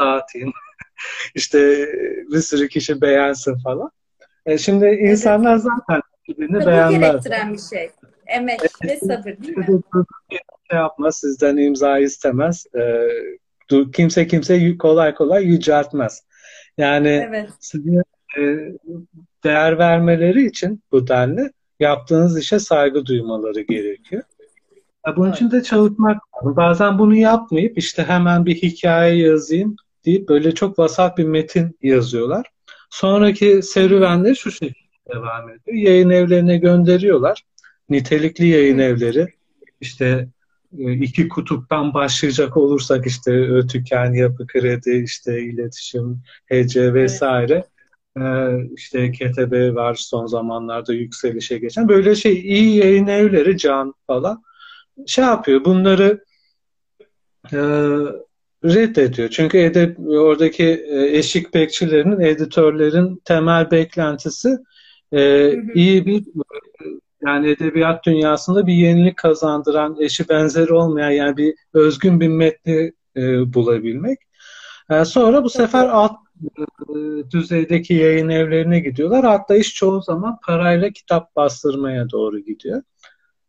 [0.00, 0.52] dağıtayım,
[1.34, 1.88] işte
[2.32, 3.90] bir sürü kişi beğensin falan.
[4.46, 5.62] E şimdi insanlar evet.
[5.62, 7.00] zaten birbirini beğenmez.
[7.00, 7.90] gerektiren bir şey.
[8.26, 9.02] Emek evet.
[9.02, 9.66] ve sabır değil mi?
[10.70, 12.66] Şey yapmaz, sizden imza istemez.
[12.76, 13.08] E,
[13.92, 16.22] kimse kimse kolay kolay yüceltmez.
[16.76, 17.50] Yani evet.
[17.60, 18.02] size
[18.38, 18.42] e,
[19.44, 24.22] değer vermeleri için bu denli yaptığınız işe saygı duymaları gerekiyor.
[25.16, 26.56] Bunun için de çalışmak lazım.
[26.56, 32.46] Bazen bunu yapmayıp işte hemen bir hikaye yazayım deyip böyle çok vasat bir metin yazıyorlar.
[32.90, 35.76] Sonraki serüvenleri şu şekilde devam ediyor.
[35.76, 37.42] Yayın evlerine gönderiyorlar.
[37.88, 39.26] Nitelikli yayın evleri.
[39.80, 40.28] İşte
[40.78, 47.54] e, iki kutuptan başlayacak olursak işte tüken, yapı kredi, işte iletişim, HC vesaire.
[47.54, 47.77] Evet
[48.76, 51.88] işte KTB var son zamanlarda yükselişe geçen.
[51.88, 54.42] Böyle şey iyi yayın evleri Can falan
[55.06, 56.24] şey yapıyor bunları
[57.52, 57.58] e,
[58.64, 59.28] reddediyor.
[59.28, 64.58] Çünkü edep, oradaki e, eşik bekçilerinin, editörlerin temel beklentisi
[65.12, 66.24] e, iyi bir
[67.26, 73.54] yani edebiyat dünyasında bir yenilik kazandıran, eşi benzeri olmayan yani bir özgün bir metni e,
[73.54, 74.18] bulabilmek.
[74.90, 76.16] E, sonra bu sefer alt
[77.30, 79.24] düzeydeki yayın evlerine gidiyorlar.
[79.24, 82.82] Hatta iş çoğu zaman parayla kitap bastırmaya doğru gidiyor.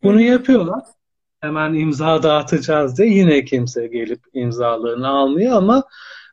[0.04, 0.84] Bunu yapıyorlar.
[1.41, 5.84] Hemen imza dağıtacağız diye yine kimse gelip imzalarını almıyor ama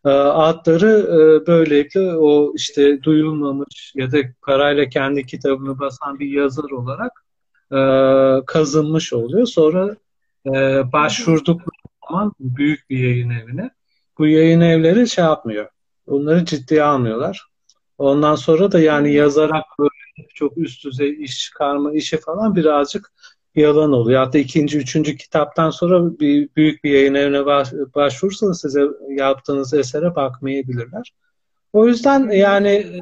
[0.04, 6.70] e, adları e, böylelikle o işte duyulmamış ya da parayla kendi kitabını basan bir yazar
[6.70, 7.12] olarak
[7.72, 7.80] e,
[8.46, 9.46] kazınmış oluyor.
[9.46, 9.96] Sonra
[10.46, 10.52] e,
[10.92, 11.60] başvurduk
[12.08, 13.70] zaman büyük bir yayın evine
[14.18, 15.68] bu yayın evleri şey yapmıyor
[16.06, 17.46] Onları ciddiye almıyorlar.
[17.98, 23.12] Ondan sonra da yani yazarak böyle çok üst düzey iş çıkarma işi falan birazcık
[23.54, 24.24] yalan oluyor.
[24.24, 30.14] Hatta ikinci, üçüncü kitaptan sonra bir büyük bir yayın evine baş, başvurursanız size yaptığınız esere
[30.14, 31.12] bakmayabilirler.
[31.72, 33.00] O yüzden yani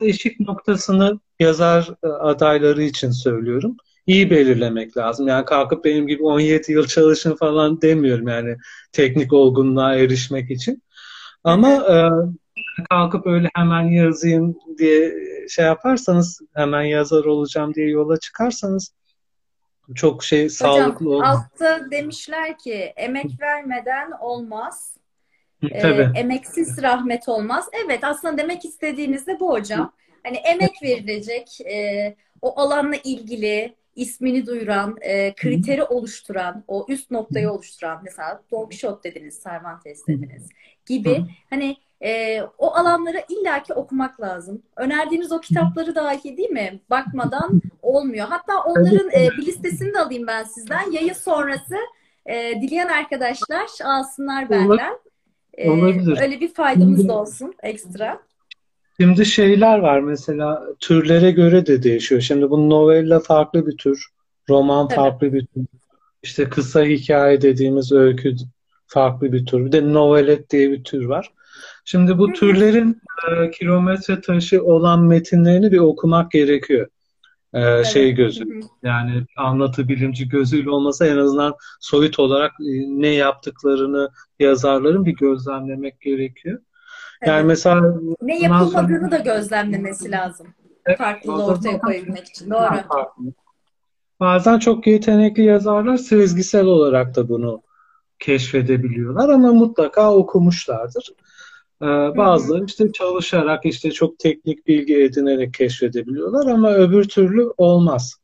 [0.00, 3.76] eşik noktasını yazar e, adayları için söylüyorum.
[4.06, 5.28] İyi belirlemek lazım.
[5.28, 8.56] Yani kalkıp benim gibi 17 yıl çalışın falan demiyorum yani
[8.92, 10.82] teknik olgunluğa erişmek için.
[11.44, 11.94] Ama e,
[12.90, 15.14] kalkıp öyle hemen yazayım diye
[15.48, 18.94] şey yaparsanız, hemen yazar olacağım diye yola çıkarsanız
[19.94, 21.22] çok şey Hocam, sağlıklı olur.
[21.24, 24.96] Altta demişler ki emek vermeden olmaz.
[25.80, 26.10] Tabii.
[26.14, 27.68] E, emeksiz rahmet olmaz.
[27.84, 29.92] Evet aslında demek istediğiniz de bu hocam.
[30.24, 37.50] Hani emek verilecek, e, o alanla ilgili ismini duyuran, e, kriteri oluşturan, o üst noktayı
[37.50, 40.48] oluşturan mesela Don Quixote dediniz, Cervantes dediniz
[40.86, 44.62] gibi hani e, o alanları illaki okumak lazım.
[44.76, 46.80] Önerdiğiniz o kitapları dahi değil mi?
[46.90, 48.26] Bakmadan olmuyor.
[48.28, 50.90] Hatta onların e, bir listesini de alayım ben sizden.
[50.90, 51.76] Yayın sonrası
[52.26, 54.98] e, dileyen arkadaşlar alsınlar benden.
[55.54, 56.18] E, Olabilir.
[56.20, 58.20] Öyle bir faydamız da olsun ekstra.
[59.00, 62.20] Şimdi şeyler var mesela türlere göre de değişiyor.
[62.20, 64.06] Şimdi bu novella farklı bir tür,
[64.48, 64.96] roman Tabii.
[64.96, 65.66] farklı bir tür.
[66.22, 68.36] İşte kısa hikaye dediğimiz öykü
[68.86, 69.66] farklı bir tür.
[69.66, 71.30] Bir de novelet diye bir tür var.
[71.84, 76.86] Şimdi bu türlerin e, kilometre taşı olan metinlerini bir okumak gerekiyor.
[77.52, 77.86] E, evet.
[77.86, 78.44] Şey gözü,
[78.82, 86.00] yani anlatı bilimci gözüyle olmasa en azından soyut olarak e, ne yaptıklarını yazarların bir gözlemlemek
[86.00, 86.58] gerekiyor.
[87.22, 87.28] Evet.
[87.28, 89.10] Yani mesela ne yapılmadığını sonra...
[89.10, 90.46] da gözlemlemesi lazım.
[90.86, 92.50] Evet, Farklılığı ortaya koyabilmek için.
[92.50, 93.28] Doğru.
[94.20, 97.62] Bazen çok yetenekli yazarlar sezgisel olarak da bunu
[98.18, 101.08] keşfedebiliyorlar ama mutlaka okumuşlardır.
[101.82, 108.14] Ee, bazıları işte çalışarak işte çok teknik bilgi edinerek keşfedebiliyorlar ama öbür türlü olmaz.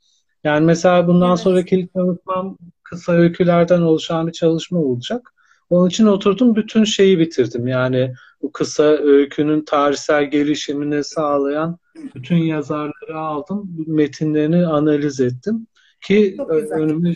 [0.44, 1.40] Yani mesela bundan evet.
[1.40, 5.34] sonraki tanıtmam kısa öykülerden oluşan bir çalışma olacak.
[5.70, 7.68] Onun için oturdum bütün şeyi bitirdim.
[7.68, 11.78] Yani bu kısa öykünün tarihsel gelişimini sağlayan
[12.14, 13.84] bütün yazarları aldım.
[13.86, 15.66] Metinlerini analiz ettim
[16.00, 16.36] ki
[16.70, 17.14] önümü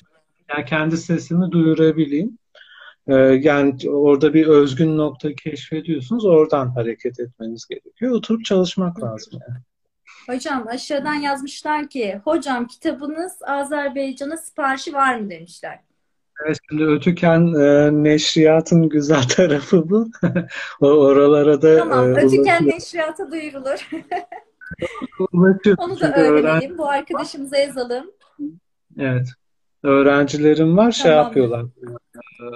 [0.51, 2.38] yani kendi sesimi duyurabileyim.
[3.09, 6.25] Ee, yani orada bir özgün nokta keşfediyorsunuz.
[6.25, 8.12] Oradan hareket etmeniz gerekiyor.
[8.12, 9.61] Oturup çalışmak lazım yani.
[10.27, 15.81] Hocam aşağıdan yazmışlar ki hocam kitabınız Azerbaycan'a siparişi var mı demişler.
[16.47, 20.09] Evet, şimdi Ötüken e, Neşriyat'ın güzel tarafı bu.
[20.81, 23.88] Oralara da Tamam, e, Ötüken Neşriyat'a duyurulur.
[25.79, 26.44] Onu da öğrenelim.
[26.44, 26.79] Öğren...
[26.79, 28.11] Bu arkadaşımıza yazalım.
[28.99, 29.29] Evet.
[29.83, 31.25] Öğrencilerim var şey tamam.
[31.25, 31.62] yapıyorlar.
[31.62, 32.47] E,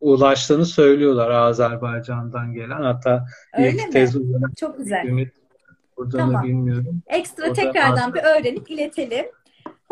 [0.00, 2.82] ulaştığını söylüyorlar Azerbaycan'dan gelen.
[2.82, 3.26] Hatta
[3.58, 3.90] Öyle ilk mi?
[3.90, 4.16] tez
[4.60, 5.06] Çok güzel.
[5.06, 5.32] Ümit
[6.12, 6.44] tamam.
[6.44, 7.02] bilmiyorum.
[7.06, 9.26] Ekstra o tekrardan bir öğrenip iletelim.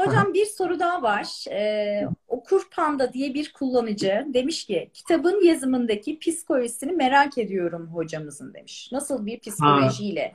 [0.06, 1.44] Hocam bir soru daha var.
[1.50, 8.88] Ee, Okur Panda diye bir kullanıcı demiş ki kitabın yazımındaki psikolojisini merak ediyorum hocamızın demiş.
[8.92, 10.32] Nasıl bir psikolojiyle?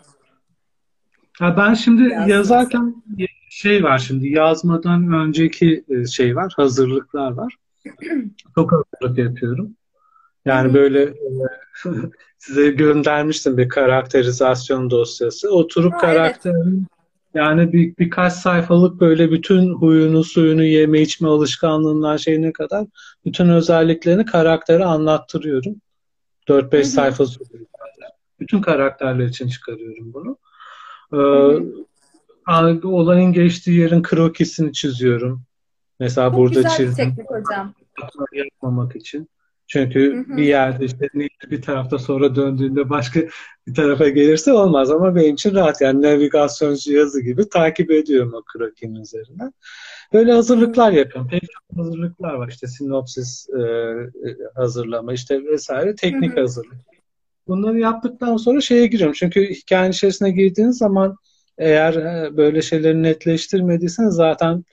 [1.39, 1.57] Ha.
[1.57, 2.31] ben şimdi Yazması.
[2.31, 3.03] yazarken
[3.49, 7.55] şey var şimdi yazmadan önceki e, şey var hazırlıklar var.
[8.55, 9.75] Çok hazırlık yapıyorum.
[10.45, 11.13] Yani böyle e,
[12.37, 15.49] size göndermiştim bir karakterizasyon dosyası.
[15.51, 16.96] Oturup ha, karakterin evet.
[17.33, 22.85] Yani bir, birkaç sayfalık böyle bütün huyunu, suyunu, yeme içme alışkanlığından şeyine kadar
[23.25, 25.75] bütün özelliklerini karaktere anlattırıyorum.
[26.47, 27.65] 4-5 sayfa sürüyor.
[28.39, 30.37] Bütün karakterler için çıkarıyorum bunu.
[31.13, 35.43] Ee, olayın geçtiği yerin krokisini çiziyorum.
[35.99, 36.95] Mesela Çok burada güzel çizdim.
[36.95, 37.73] teknik hocam.
[38.33, 39.29] Yapmamak için.
[39.67, 40.37] Çünkü hı hı.
[40.37, 41.09] bir yerde işte
[41.51, 43.19] bir tarafta sonra döndüğünde başka
[43.67, 48.41] bir tarafa gelirse olmaz ama benim için rahat yani navigasyon cihazı gibi takip ediyorum o
[48.43, 49.53] krokinin üzerinden.
[50.13, 51.29] Böyle hazırlıklar yapıyorum.
[51.31, 52.47] Pek çok hazırlıklar var.
[52.47, 56.41] İşte sinopsis e, e hazırlama işte vesaire teknik hı hı.
[56.41, 56.77] hazırlık.
[57.47, 59.15] Bunları yaptıktan sonra şeye giriyorum.
[59.19, 61.15] Çünkü hikayenin içerisine girdiğiniz zaman
[61.57, 64.63] eğer e, böyle şeyleri netleştirmediyseniz zaten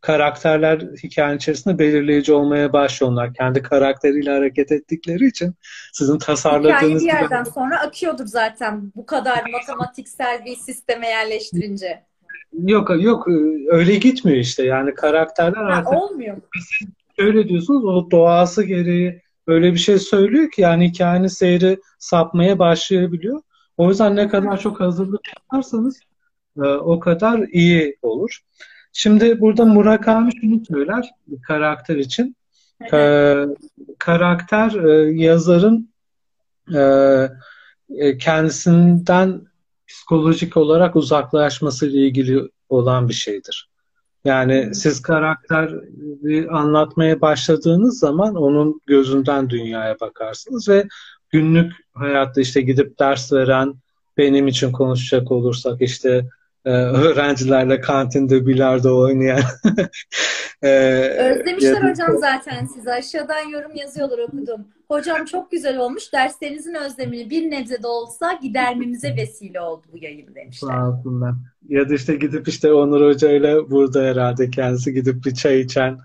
[0.00, 3.34] karakterler hikayenin içerisinde belirleyici olmaya başlıyorlar.
[3.34, 5.54] Kendi karakteriyle hareket ettikleri için
[5.92, 6.80] sizin tasarladığınız...
[6.80, 7.54] Hikaye bir yerden gibi...
[7.54, 12.04] sonra akıyordur zaten bu kadar matematiksel bir sisteme yerleştirince.
[12.52, 13.28] Yok yok
[13.68, 15.92] öyle gitmiyor işte yani karakterler ha, artık...
[15.92, 16.36] Olmuyor.
[16.54, 22.58] Siz şöyle diyorsunuz o doğası gereği öyle bir şey söylüyor ki yani hikayenin seyri sapmaya
[22.58, 23.42] başlayabiliyor.
[23.76, 26.00] O yüzden ne kadar çok hazırlık yaparsanız
[26.56, 28.40] e, o kadar iyi olur.
[28.92, 32.36] Şimdi burada Murakami şunu söyler bir karakter için.
[32.92, 33.44] Ee,
[33.98, 35.90] karakter e, yazarın
[36.74, 36.80] e,
[37.96, 39.40] e, kendisinden
[39.88, 43.68] psikolojik olarak uzaklaşması ile ilgili olan bir şeydir.
[44.24, 50.84] Yani siz karakteri anlatmaya başladığınız zaman onun gözünden dünyaya bakarsınız ve
[51.30, 53.74] günlük hayatta işte gidip ders veren
[54.16, 56.28] benim için konuşacak olursak işte
[56.68, 59.40] e, öğrencilerle kantinde bilardo oynayan.
[60.62, 60.68] e,
[61.18, 62.92] Özlemişler hocam zaten size.
[62.92, 64.68] Aşağıdan yorum yazıyorlar okudum.
[64.88, 66.12] Hocam çok güzel olmuş.
[66.12, 70.68] Derslerinizin özlemini bir nebze de olsa gidermemize vesile oldu bu yayın demişler.
[70.68, 71.34] Sağ olsunlar.
[71.68, 75.98] Ya da işte gidip işte Onur Hoca ile burada herhalde kendisi gidip bir çay içen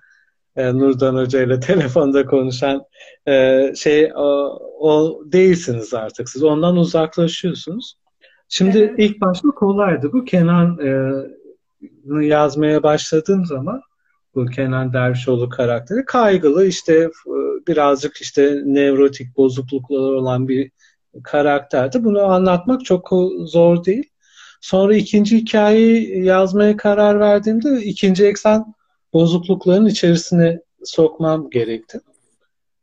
[0.55, 2.83] e, Nurdan Hoca ile telefonda konuşan
[3.27, 6.29] e, şey o, o değilsiniz artık.
[6.29, 7.95] Siz ondan uzaklaşıyorsunuz.
[8.55, 8.95] Şimdi evet.
[8.97, 10.13] ilk başta kolaydı.
[10.13, 13.81] Bu Kenan e, yazmaya başladığım zaman
[14.35, 17.09] bu Kenan Dervişoğlu karakteri kaygılı işte e,
[17.67, 20.71] birazcık işte nevrotik bozuklukları olan bir
[21.23, 22.03] karakterdi.
[22.03, 23.09] Bunu anlatmak çok
[23.45, 24.09] zor değil.
[24.61, 28.73] Sonra ikinci hikayeyi yazmaya karar verdiğimde ikinci eksen
[29.13, 31.99] bozuklukların içerisine sokmam gerekti.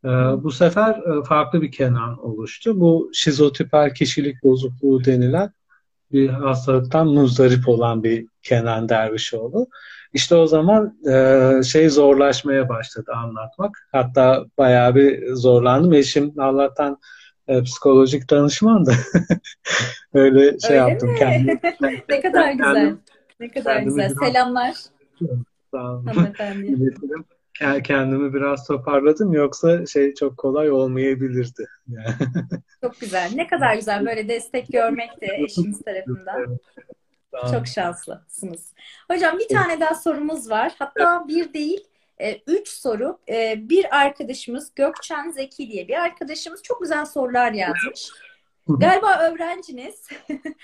[0.04, 0.08] Ee,
[0.42, 2.80] bu sefer e, farklı bir Kenan oluştu.
[2.80, 5.52] Bu şizotipal kişilik bozukluğu denilen
[6.12, 9.66] bir hastalıktan muzdarip olan bir Kenan Dervişoğlu.
[10.12, 13.88] İşte o zaman e, şey zorlaşmaya başladı anlatmak.
[13.92, 15.92] Hatta bayağı bir zorlandım.
[15.92, 16.98] Eşim Allah'tan
[17.48, 18.92] e, psikolojik danışman da
[20.14, 21.10] öyle şey Öyle yaptım.
[21.10, 21.18] Mi?
[21.18, 21.60] Kendim,
[22.08, 22.74] ne kadar güzel.
[22.74, 23.00] Kendim,
[23.40, 24.14] ne kadar güzel.
[24.24, 24.74] Selamlar.
[25.70, 26.06] Sağ olun.
[26.06, 26.94] Hanımefendi.
[27.84, 31.68] Kendimi biraz toparladım yoksa şey çok kolay olmayabilirdi.
[32.84, 33.30] çok güzel.
[33.34, 36.58] Ne kadar güzel böyle destek görmek de eşiniz tarafından.
[37.50, 38.74] Çok şanslısınız.
[39.10, 40.72] Hocam bir tane daha sorumuz var.
[40.78, 41.84] Hatta bir değil,
[42.20, 43.18] e, üç soru.
[43.28, 48.10] E, bir arkadaşımız Gökçen Zeki diye bir arkadaşımız çok güzel sorular yazmış.
[48.68, 50.08] Galiba öğrenciniz.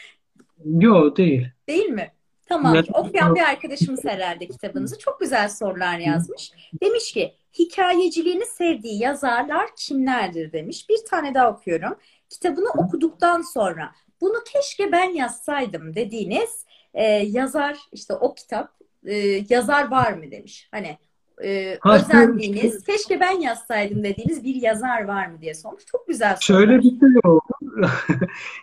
[0.64, 1.48] Yok değil.
[1.68, 2.12] Değil mi?
[2.48, 2.76] Tamam.
[2.92, 4.98] Okuyan bir arkadaşımız herhalde kitabınızı.
[4.98, 6.52] Çok güzel sorular yazmış.
[6.82, 10.88] Demiş ki hikayeciliğini sevdiği yazarlar kimlerdir demiş.
[10.88, 11.98] Bir tane daha okuyorum.
[12.28, 19.16] Kitabını okuduktan sonra bunu keşke ben yazsaydım dediğiniz e, yazar işte o kitap e,
[19.48, 20.68] yazar var mı demiş.
[20.70, 20.98] Hani
[21.44, 25.86] e, özendiğiniz, keşke ben yazsaydım dediğiniz bir yazar var mı diye sormuş.
[25.86, 26.60] Çok güzel sorular.
[26.60, 27.42] Şöyle bir şey oldu.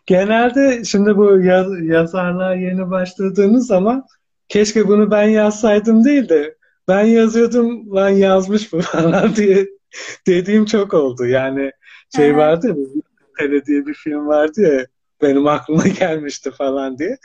[0.06, 4.06] Genelde şimdi bu yaz, yazarlığa yeni başladığınız zaman
[4.48, 6.56] keşke bunu ben yazsaydım değil de
[6.88, 9.68] ben yazıyordum lan yazmış bu falan diye
[10.28, 11.26] dediğim çok oldu.
[11.26, 11.72] Yani
[12.16, 12.76] şey vardı ya
[13.40, 14.86] Tele diye bir film vardı ya
[15.22, 17.18] benim aklıma gelmişti falan diye.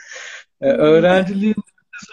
[0.61, 1.55] Ee, öğrenciliğim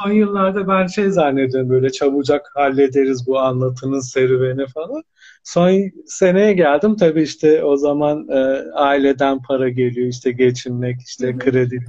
[0.01, 5.03] son yıllarda ben şey zannediyorum böyle çabucak hallederiz bu anlatının serüveni falan.
[5.45, 6.97] Son seneye geldim.
[6.97, 8.39] Tabii işte o zaman e,
[8.74, 10.09] aileden para geliyor.
[10.09, 11.84] İşte geçinmek işte kredi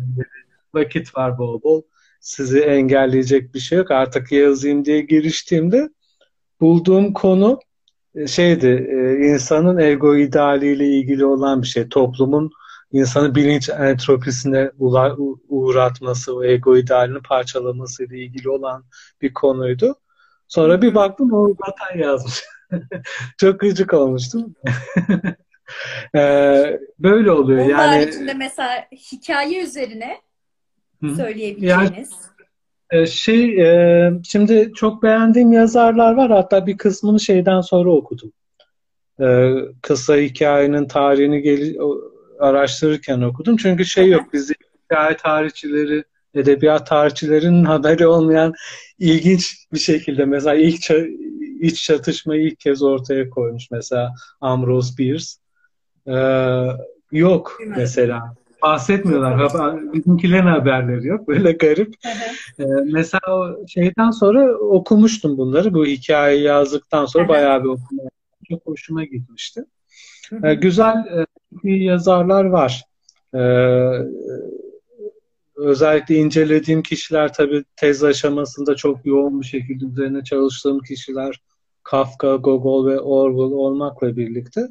[0.74, 1.82] vakit var bol bol.
[2.20, 3.91] Sizi engelleyecek bir şey yok.
[3.91, 5.89] Artık yazayım diye giriştiğimde
[6.62, 7.60] bulduğum konu
[8.16, 11.89] e, şeydi e, insanın ego idealiyle ilgili olan bir şey.
[11.89, 12.52] Toplumun
[12.91, 14.71] insanı bilinç entropisine
[15.49, 18.85] uğratması, o ego idealini parçalaması ile ilgili olan
[19.21, 19.95] bir konuydu.
[20.47, 22.43] Sonra bir baktım o zaten yazmış.
[23.38, 24.55] Çok gıcık olmuştum.
[26.15, 27.59] ee, böyle oluyor.
[27.59, 30.21] Onun yani haricinde mesela hikaye üzerine
[31.15, 32.11] söyleyebileceğiniz.
[32.91, 36.31] Yani, e, şey, e, şimdi çok beğendiğim yazarlar var.
[36.31, 38.33] Hatta bir kısmını şeyden sonra okudum.
[39.21, 41.75] E, kısa hikayenin tarihini gel
[42.39, 43.57] araştırırken okudum.
[43.57, 44.51] Çünkü şey yok biz
[44.85, 48.53] hikaye tarihçileri, edebiyat tarihçilerinin haberi olmayan
[48.99, 50.91] ilginç bir şekilde mesela ilk
[51.59, 55.25] iç çatışmayı ilk kez ortaya koymuş mesela Ambrose Bierce.
[56.07, 56.67] Ee,
[57.11, 58.35] yok mesela.
[58.61, 59.35] Bahsetmiyorlar.
[59.35, 61.27] Haber, bizimkilerin haberleri yok.
[61.27, 61.95] Böyle garip.
[62.59, 62.63] ee,
[62.93, 65.73] mesela şeyden sonra okumuştum bunları.
[65.73, 68.09] Bu hikayeyi yazdıktan sonra bayağı bir okumaya
[68.49, 69.65] çok hoşuma gitmişti.
[70.43, 71.25] Ee, güzel e,
[71.64, 72.84] yazarlar var.
[73.36, 73.39] Ee,
[75.55, 81.41] özellikle incelediğim kişiler tabii tez aşamasında çok yoğun bir şekilde üzerine çalıştığım kişiler
[81.84, 84.68] Kafka, Gogol ve Orwell olmakla birlikte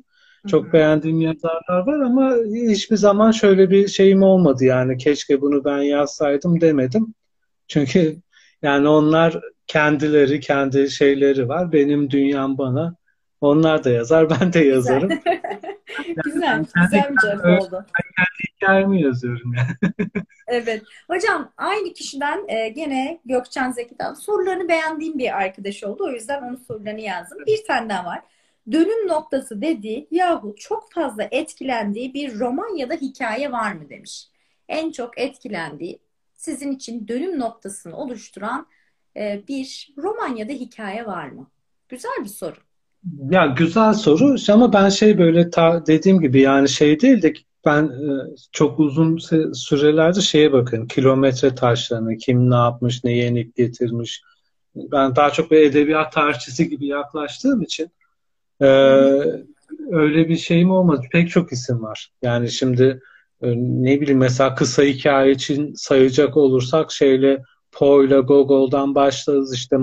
[0.46, 0.72] çok Hı-hı.
[0.72, 2.36] beğendiğim yazarlar var ama
[2.70, 7.14] hiçbir zaman şöyle bir şeyim olmadı yani keşke bunu ben yazsaydım demedim.
[7.68, 8.16] Çünkü
[8.62, 11.72] yani onlar kendileri, kendi şeyleri var.
[11.72, 12.96] Benim dünyam bana.
[13.40, 15.08] Onlar da yazar, ben de yazarım.
[16.24, 17.86] güzel, güzel bir cevap oldu.
[17.86, 19.94] Ben kendi hikayemi yazıyorum yani.
[20.46, 20.82] evet.
[21.10, 26.04] Hocam aynı kişiden e, gene Gökçen Zeki'den sorularını beğendiğim bir arkadaş oldu.
[26.04, 27.38] O yüzden onun sorularını yazdım.
[27.46, 28.20] Bir tane daha var.
[28.72, 34.28] Dönüm noktası dediği yahu çok fazla etkilendiği bir roman ya da hikaye var mı demiş.
[34.68, 35.98] En çok etkilendiği
[36.34, 38.66] sizin için dönüm noktasını oluşturan
[39.16, 41.50] e, bir roman ya da hikaye var mı?
[41.88, 42.65] Güzel bir soru.
[43.30, 44.36] Ya güzel soru.
[44.52, 47.32] Ama ben şey böyle ta, dediğim gibi yani şey değil de
[47.64, 48.10] ben e,
[48.52, 49.18] çok uzun
[49.52, 54.22] sürelerde şeye bakın kilometre taşlarını kim ne yapmış ne yenik getirmiş.
[54.74, 57.90] Ben daha çok bir edebiyat tarihçisi gibi yaklaştığım için
[58.60, 58.66] e,
[59.90, 61.02] öyle bir şeyim olmadı.
[61.12, 62.10] Pek çok isim var.
[62.22, 63.00] Yani şimdi
[63.42, 67.42] e, ne bileyim mesela kısa hikaye için sayacak olursak şeyle
[67.72, 69.54] Poe'la Gogol'dan başlarız.
[69.54, 69.76] İşte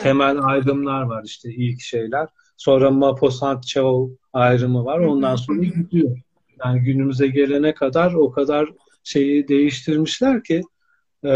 [0.00, 2.28] temel ayrımlar var işte ilk şeyler
[2.60, 4.98] Sonra Maposant Chao ayrımı var.
[4.98, 6.18] Ondan sonra gidiyor.
[6.64, 8.68] Yani günümüze gelene kadar o kadar
[9.04, 10.62] şeyi değiştirmişler ki
[11.24, 11.32] e,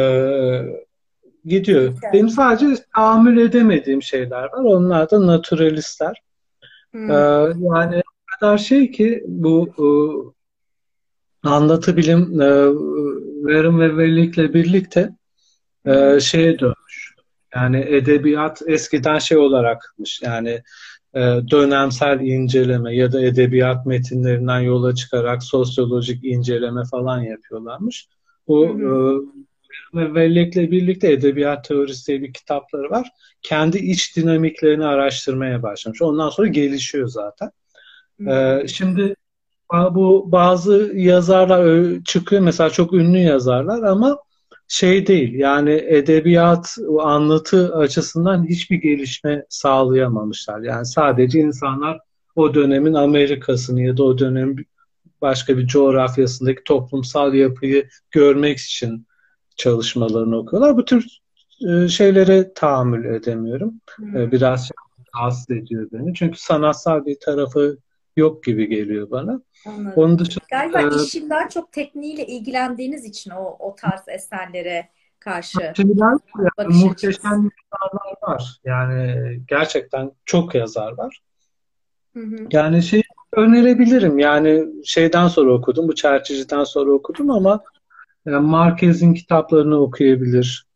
[1.44, 1.92] gidiyor.
[2.12, 4.64] Benim sadece tahammül edemediğim şeyler var.
[4.64, 6.22] Onlar da naturalistler.
[6.90, 7.10] Hmm.
[7.10, 7.14] E,
[7.74, 8.02] yani
[8.40, 9.86] kadar şey ki bu e,
[11.48, 12.48] anlatı bilim e,
[13.46, 15.10] verim ve verilikle birlikte
[15.86, 17.14] e, şeye dönmüş.
[17.54, 20.22] Yani edebiyat eskiden şey olarakmış.
[20.22, 20.62] Yani
[21.50, 28.08] dönemsel inceleme ya da edebiyat metinlerinden yola çıkarak sosyolojik inceleme falan yapıyorlarmış.
[28.48, 28.66] Bu
[29.94, 33.08] e, bellekle birlikte edebiyat teorisi diye bir kitapları var.
[33.42, 36.02] Kendi iç dinamiklerini araştırmaya başlamış.
[36.02, 37.50] Ondan sonra gelişiyor zaten.
[38.20, 38.60] Hı hı.
[38.64, 39.14] E, şimdi
[39.70, 44.18] bu bazı yazarlar çıkıyor mesela çok ünlü yazarlar ama
[44.68, 50.60] şey değil yani edebiyat anlatı açısından hiçbir gelişme sağlayamamışlar.
[50.60, 52.00] Yani sadece insanlar
[52.36, 54.56] o dönemin Amerika'sını ya da o dönem
[55.20, 59.06] başka bir coğrafyasındaki toplumsal yapıyı görmek için
[59.56, 60.76] çalışmalarını okuyorlar.
[60.76, 61.06] Bu tür
[61.68, 63.80] e, şeylere tahammül edemiyorum.
[63.96, 64.32] Hmm.
[64.32, 64.70] Biraz
[65.16, 66.14] rahatsız ediyor beni.
[66.14, 67.78] Çünkü sanatsal bir tarafı
[68.16, 69.40] yok gibi geliyor bana.
[69.66, 69.92] Anladım.
[69.96, 74.88] Onun dışında, Galiba e, işin daha çok tekniğiyle ilgilendiğiniz için o, o tarz eserlere
[75.18, 76.18] karşı şeyler,
[76.58, 78.60] yani, muhteşem yazarlar var.
[78.64, 79.16] Yani
[79.48, 81.20] gerçekten çok yazar var.
[82.16, 82.36] Hı hı.
[82.52, 83.02] Yani şey
[83.32, 84.18] önerebilirim.
[84.18, 87.60] Yani şeyden sonra okudum, bu çerçeciden sonra okudum ama
[88.26, 90.66] yani Marquez'in kitaplarını okuyabilir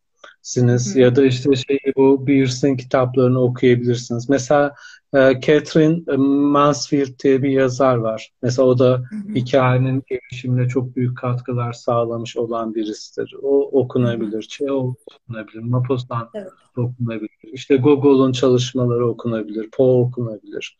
[0.41, 4.29] siniz ya da işte şey bu Beers'in kitaplarını okuyabilirsiniz.
[4.29, 4.73] Mesela e,
[5.13, 8.31] Catherine Mansfield diye bir yazar var.
[8.41, 9.03] Mesela o da
[9.35, 13.35] hikayenin gelişimine çok büyük katkılar sağlamış olan birisidir.
[13.41, 14.41] O okunabilir.
[14.41, 15.59] Çehov okunabilir.
[15.59, 16.51] Maupassant evet.
[16.77, 17.29] okunabilir.
[17.43, 19.69] İşte Gogol'un çalışmaları okunabilir.
[19.71, 20.77] Poe okunabilir.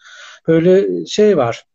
[0.48, 1.66] Böyle şey var.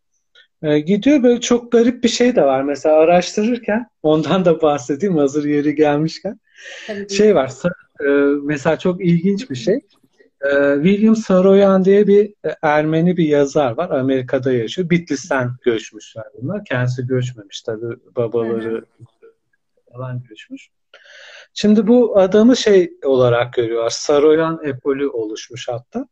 [0.62, 2.62] E, gidiyor böyle çok garip bir şey de var.
[2.62, 6.40] Mesela araştırırken ondan da bahsedeyim hazır yeri gelmişken.
[6.86, 7.52] Tabii şey var.
[8.00, 8.08] E,
[8.42, 9.80] mesela çok ilginç bir şey.
[10.40, 13.90] E, William Saroyan diye bir e, Ermeni bir yazar var.
[13.90, 14.90] Amerika'da yaşıyor.
[14.90, 16.64] Bitlis'ten göçmüşler bunlar.
[16.64, 17.96] Kendisi göçmemiş tabii.
[18.16, 18.84] Babaları
[19.92, 20.68] falan göçmüş.
[21.54, 23.90] Şimdi bu adamı şey olarak görüyorlar.
[23.90, 26.08] Saroyan epolü oluşmuş hatta.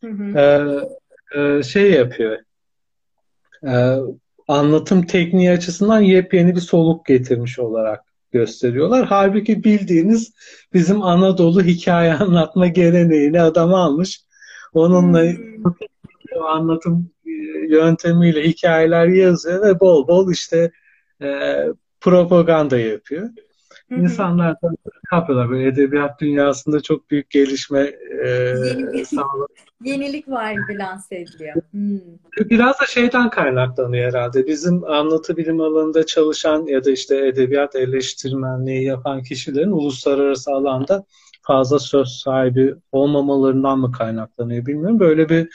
[0.00, 0.38] Hı hı.
[0.38, 2.38] Ee, e, şey yapıyor.
[3.66, 3.96] Ee,
[4.48, 9.06] anlatım tekniği açısından yepyeni bir soluk getirmiş olarak gösteriyorlar.
[9.06, 10.32] Halbuki bildiğiniz
[10.74, 14.20] bizim Anadolu hikaye anlatma geleneğini adam almış.
[14.72, 16.44] Onunla hmm.
[16.46, 17.30] anlatım e,
[17.68, 20.70] yöntemiyle hikayeler yazıyor ve bol bol işte
[21.22, 21.58] e,
[22.00, 23.30] propaganda yapıyor.
[23.90, 24.70] İnsanlar da
[25.12, 25.50] yapıyorlar.
[25.50, 27.80] Böyle edebiyat dünyasında çok büyük gelişme
[28.24, 29.04] e, Yeni,
[29.84, 31.54] Yenilik var gibi lanse ediliyor.
[31.70, 32.50] Hmm.
[32.50, 34.46] Biraz da şeyden kaynaklanıyor herhalde.
[34.46, 41.04] Bizim anlatı bilim alanında çalışan ya da işte edebiyat eleştirmenliği yapan kişilerin uluslararası alanda
[41.42, 45.00] fazla söz sahibi olmamalarından mı kaynaklanıyor bilmiyorum.
[45.00, 45.48] Böyle bir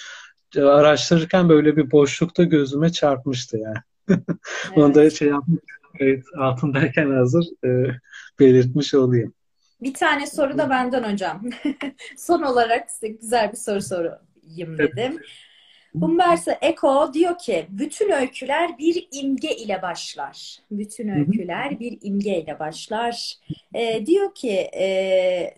[0.62, 3.78] araştırırken böyle bir boşlukta gözüme çarpmıştı yani.
[4.10, 4.20] Evet.
[4.76, 5.60] Onu da şey yapmış,
[6.00, 8.00] evet, altındayken hazır e,
[8.40, 9.34] belirtmiş olayım.
[9.82, 11.42] Bir tane soru da benden hocam.
[12.18, 15.20] Son olarak size güzel bir soru sorayım dedim.
[16.00, 20.60] Humberto Eco diyor ki bütün öyküler bir imge ile başlar.
[20.72, 23.34] Bütün öyküler bir imge ile başlar.
[23.74, 25.56] E, diyor ki e,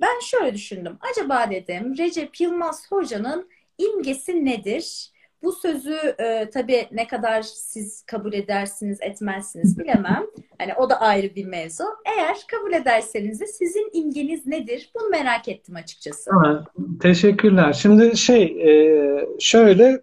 [0.00, 0.98] ben şöyle düşündüm.
[1.12, 5.11] Acaba dedim Recep Yılmaz Hoca'nın imgesi nedir?
[5.42, 10.26] Bu sözü e, tabii ne kadar siz kabul edersiniz, etmezsiniz bilemem.
[10.58, 11.84] Hani o da ayrı bir mevzu.
[12.16, 14.90] Eğer kabul ederseniz de sizin imgeniz nedir?
[14.94, 16.30] Bunu merak ettim açıkçası.
[16.30, 16.64] Ha,
[17.00, 17.72] teşekkürler.
[17.72, 20.02] Şimdi şey e, şöyle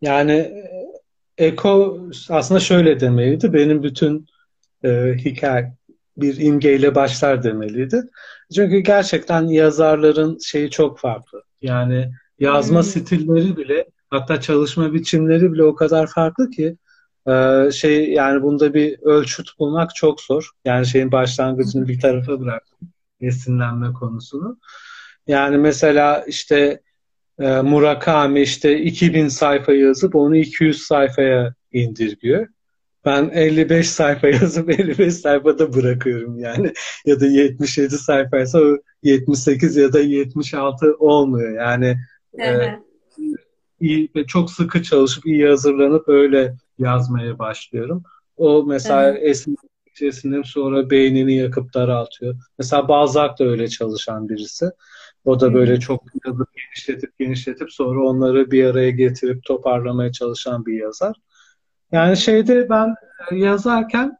[0.00, 0.86] yani e,
[1.38, 2.00] Eko
[2.30, 3.52] aslında şöyle demeliydi.
[3.52, 4.26] Benim bütün
[4.84, 5.72] e, hikaye
[6.16, 8.02] bir imgeyle başlar demeliydi.
[8.54, 11.42] Çünkü gerçekten yazarların şeyi çok farklı.
[11.62, 12.88] Yani yazma hmm.
[12.88, 16.76] stilleri bile Hatta çalışma biçimleri bile o kadar farklı ki
[17.28, 20.50] e, şey yani bunda bir ölçüt bulmak çok zor.
[20.64, 22.78] Yani şeyin başlangıcını bir tarafa bıraktım.
[23.20, 24.58] Esinlenme konusunu.
[25.26, 26.80] Yani mesela işte
[27.38, 32.46] e, Murakami işte 2000 sayfa yazıp onu 200 sayfaya indirgiyor.
[33.04, 36.72] Ben 55 sayfa yazıp 55 sayfada bırakıyorum yani.
[37.06, 41.52] ya da 77 sayfaysa o 78 ya da 76 olmuyor.
[41.52, 41.96] Yani
[42.40, 42.78] e,
[43.80, 48.02] iyi ve çok sıkı çalışıp iyi hazırlanıp öyle yazmaya başlıyorum.
[48.36, 49.20] O mesela evet.
[49.22, 49.56] esin
[49.86, 52.34] içerisinde sonra beynini yakıp daraltıyor.
[52.58, 54.70] Mesela Balzac da öyle çalışan birisi.
[55.24, 60.80] O da böyle çok yazıp genişletip genişletip sonra onları bir araya getirip toparlamaya çalışan bir
[60.80, 61.16] yazar.
[61.92, 62.94] Yani şeyde ben
[63.32, 64.18] yazarken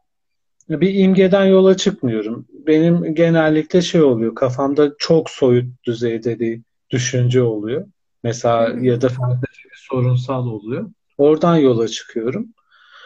[0.69, 2.47] bir imgeden yola çıkmıyorum.
[2.51, 7.87] Benim genellikle şey oluyor, kafamda çok soyut düzeyde bir düşünce oluyor.
[8.23, 9.46] Mesela ya da farklı
[9.89, 10.91] sorunsal oluyor.
[11.17, 12.47] Oradan yola çıkıyorum.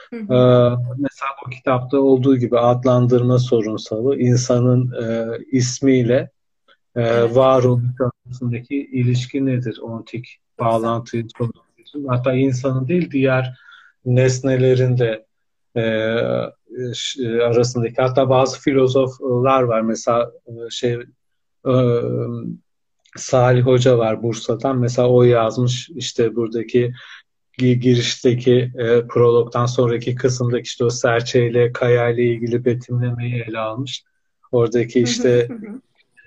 [0.09, 0.33] Hı hı.
[0.33, 6.31] Ee, mesela bu kitapta olduğu gibi adlandırma sorunsalı insanın e, ismiyle
[6.95, 7.35] e, evet.
[7.35, 7.83] varoluş
[8.25, 9.79] arasındaki ilişki nedir?
[9.81, 12.07] Ontik bağlantıyı soruyorsun.
[12.07, 13.57] Hatta insanın değil diğer
[14.05, 15.25] nesnelerin de
[15.75, 15.81] e,
[17.19, 20.93] e, arasındaki hatta bazı filozoflar var mesela e, şey
[21.65, 21.73] e,
[23.15, 24.77] Salih Hoca var Bursa'dan.
[24.77, 26.93] Mesela o yazmış işte buradaki
[27.57, 34.03] girişteki e, prologdan sonraki kısımdaki işte o serçeyle kayayla ilgili betimlemeyi ele almış.
[34.51, 35.47] Oradaki işte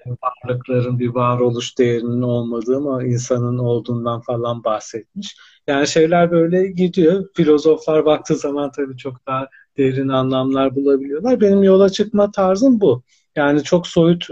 [0.06, 5.36] varlıkların bir varoluş değerinin olmadığı ama insanın olduğundan falan bahsetmiş.
[5.66, 7.28] Yani şeyler böyle gidiyor.
[7.34, 11.40] Filozoflar baktığı zaman tabii çok daha derin anlamlar bulabiliyorlar.
[11.40, 13.02] Benim yola çıkma tarzım bu.
[13.36, 14.26] Yani çok soyut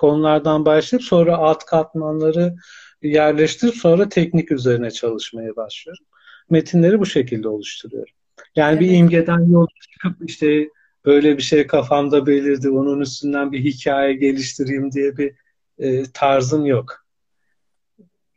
[0.00, 2.54] konulardan başlayıp sonra alt katmanları
[3.02, 6.04] yerleştirip sonra teknik üzerine çalışmaya başlıyorum.
[6.50, 8.14] Metinleri bu şekilde oluşturuyorum.
[8.56, 8.80] Yani evet.
[8.80, 10.68] bir imgeden yola çıkıp işte
[11.04, 15.34] böyle bir şey kafamda belirdi, onun üstünden bir hikaye geliştireyim diye bir
[15.78, 17.06] e, tarzım yok.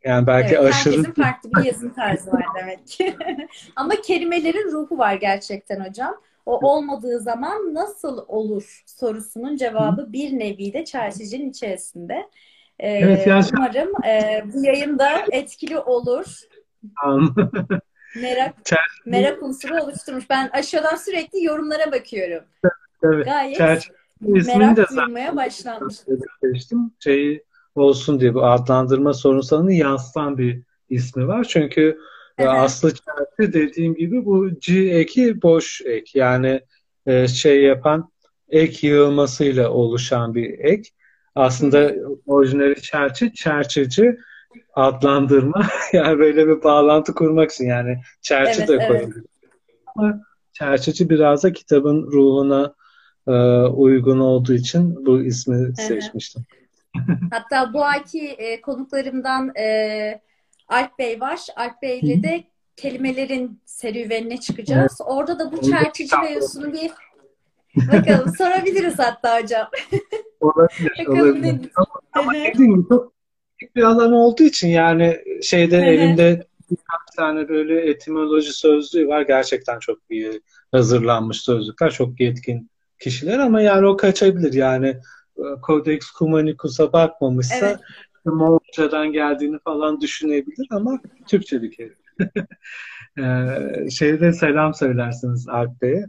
[0.03, 0.97] Yani belki evet, aşırı...
[0.97, 3.17] Herkesin farklı bir yazım tarzı var demek ki.
[3.75, 6.15] Ama kelimelerin ruhu var gerçekten hocam.
[6.45, 12.29] O olmadığı zaman nasıl olur sorusunun cevabı bir nevi de çerçevenin içerisinde.
[12.79, 13.45] Ee, evet, yani...
[13.57, 16.39] Umarım e, bu yayında etkili olur.
[18.15, 18.55] merak
[19.05, 20.29] merak unsuru oluşturmuş.
[20.29, 22.43] Ben aşağıdan sürekli yorumlara bakıyorum.
[23.03, 23.59] Evet, Gayet
[24.21, 25.95] merak de duymaya başlanmış.
[26.99, 27.43] Şeyi
[27.75, 31.43] olsun diye bu adlandırma sorunsalını yansıtan bir ismi var.
[31.43, 31.99] Çünkü
[32.37, 32.49] evet.
[32.51, 36.19] aslı çarpı dediğim gibi bu G eki boş ek.
[36.19, 36.61] Yani
[37.05, 38.09] e, şey yapan
[38.49, 40.89] ek yığılmasıyla oluşan bir ek.
[41.35, 41.93] Aslında
[42.25, 44.17] orijinali çerçi, çerçeci
[44.73, 45.67] adlandırma.
[45.93, 48.87] yani böyle bir bağlantı kurmak için yani çerçi evet, de evet.
[48.87, 49.23] koyabilir.
[49.95, 50.21] Ama
[50.53, 52.73] çerçeci biraz da kitabın ruhuna
[53.27, 53.31] e,
[53.67, 55.81] uygun olduğu için bu ismi evet.
[55.81, 56.43] seçmiştim.
[57.31, 60.21] Hatta bu ayki e, konuklarımdan e,
[60.73, 61.39] Alp Bey var.
[61.55, 62.43] Alp Bey ile de
[62.75, 64.97] kelimelerin serüvenine çıkacağız.
[65.01, 65.11] Evet.
[65.11, 66.91] Orada da bu çerçeci mevzusunu bir
[67.75, 69.67] bakalım sorabiliriz hatta hocam.
[70.41, 71.07] Olabilir.
[71.07, 71.71] olabilir.
[71.75, 73.13] Ama, ama dediğim çok
[73.57, 79.21] küçük bir alan olduğu için yani şeyde elimde birkaç tane böyle etimoloji sözlüğü var.
[79.21, 81.91] Gerçekten çok iyi hazırlanmış sözlükler.
[81.91, 82.69] Çok yetkin
[82.99, 84.53] kişiler ama yani o kaçabilir.
[84.53, 84.97] Yani
[85.67, 87.79] Codex Cumanicus'a bakmamışsa evet.
[88.77, 91.95] Moğolcadan geldiğini falan düşünebilir ama Türkçe bir kelime.
[93.19, 96.05] ee, şeyde selam söylersiniz Alp Bey'e.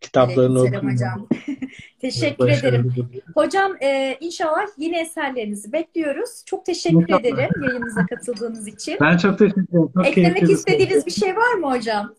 [0.00, 1.28] Kitaplarını evet, Selam hocam.
[2.00, 3.12] teşekkür Başarılı ederim.
[3.34, 6.42] Hocam e, inşallah yeni eserlerinizi bekliyoruz.
[6.46, 7.20] Çok teşekkür İnşallah.
[7.20, 8.96] ederim yayınımıza katıldığınız için.
[9.00, 9.90] Ben çok teşekkür ederim.
[9.94, 12.14] Çok Eklemek istediğiniz bir şey var mı hocam?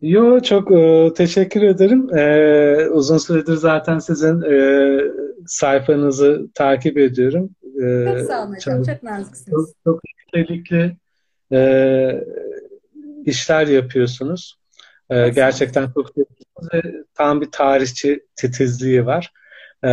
[0.00, 2.16] Yo çok e, teşekkür ederim.
[2.16, 4.98] E, uzun süredir zaten sizin e,
[5.46, 7.50] sayfanızı takip ediyorum.
[7.82, 8.82] E, çok sağ olun hocam.
[8.82, 9.50] Çok, naziksiniz.
[9.50, 10.00] Çok, çok
[10.34, 10.96] nitelikli
[11.52, 11.60] e,
[13.24, 14.58] işler yapıyorsunuz.
[15.10, 16.82] E, gerçekten çok ve
[17.14, 19.32] tam bir tarihçi titizliği var.
[19.84, 19.90] E,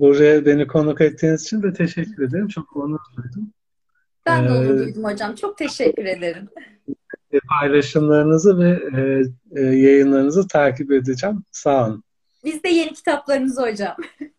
[0.00, 2.48] buraya beni konuk ettiğiniz için de teşekkür ederim.
[2.48, 3.52] Çok onur duydum.
[4.26, 5.34] Ben de onur duydum hocam.
[5.34, 6.48] Çok teşekkür ederim
[7.48, 9.22] paylaşımlarınızı ve e,
[9.60, 11.44] e, yayınlarınızı takip edeceğim.
[11.52, 12.04] Sağ olun.
[12.44, 13.96] Biz de yeni kitaplarınızı hocam.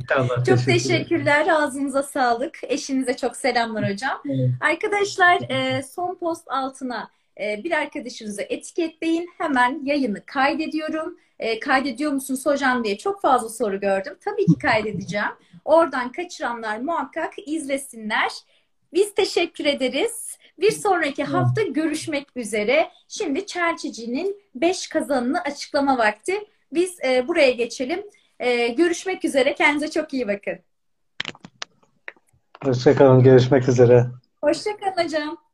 [0.00, 1.48] İnşallah, çok teşekkür teşekkürler.
[1.48, 2.58] Ağzınıza sağlık.
[2.62, 4.22] Eşinize çok selamlar hocam.
[4.26, 4.50] Evet.
[4.60, 9.30] Arkadaşlar e, son post altına e, bir arkadaşınızı etiketleyin.
[9.38, 11.18] Hemen yayını kaydediyorum.
[11.38, 14.14] E, kaydediyor musunuz hocam diye çok fazla soru gördüm.
[14.24, 15.32] Tabii ki kaydedeceğim.
[15.64, 18.30] Oradan kaçıranlar muhakkak izlesinler.
[18.92, 20.38] Biz teşekkür ederiz.
[20.60, 22.90] Bir sonraki hafta görüşmek üzere.
[23.08, 26.34] Şimdi Çerçici'nin 5 kazanını açıklama vakti.
[26.72, 28.02] Biz buraya geçelim.
[28.40, 29.54] E, görüşmek üzere.
[29.54, 30.58] Kendinize çok iyi bakın.
[32.64, 33.22] Hoşçakalın.
[33.22, 34.06] Görüşmek üzere.
[34.40, 35.47] Hoşçakalın hocam.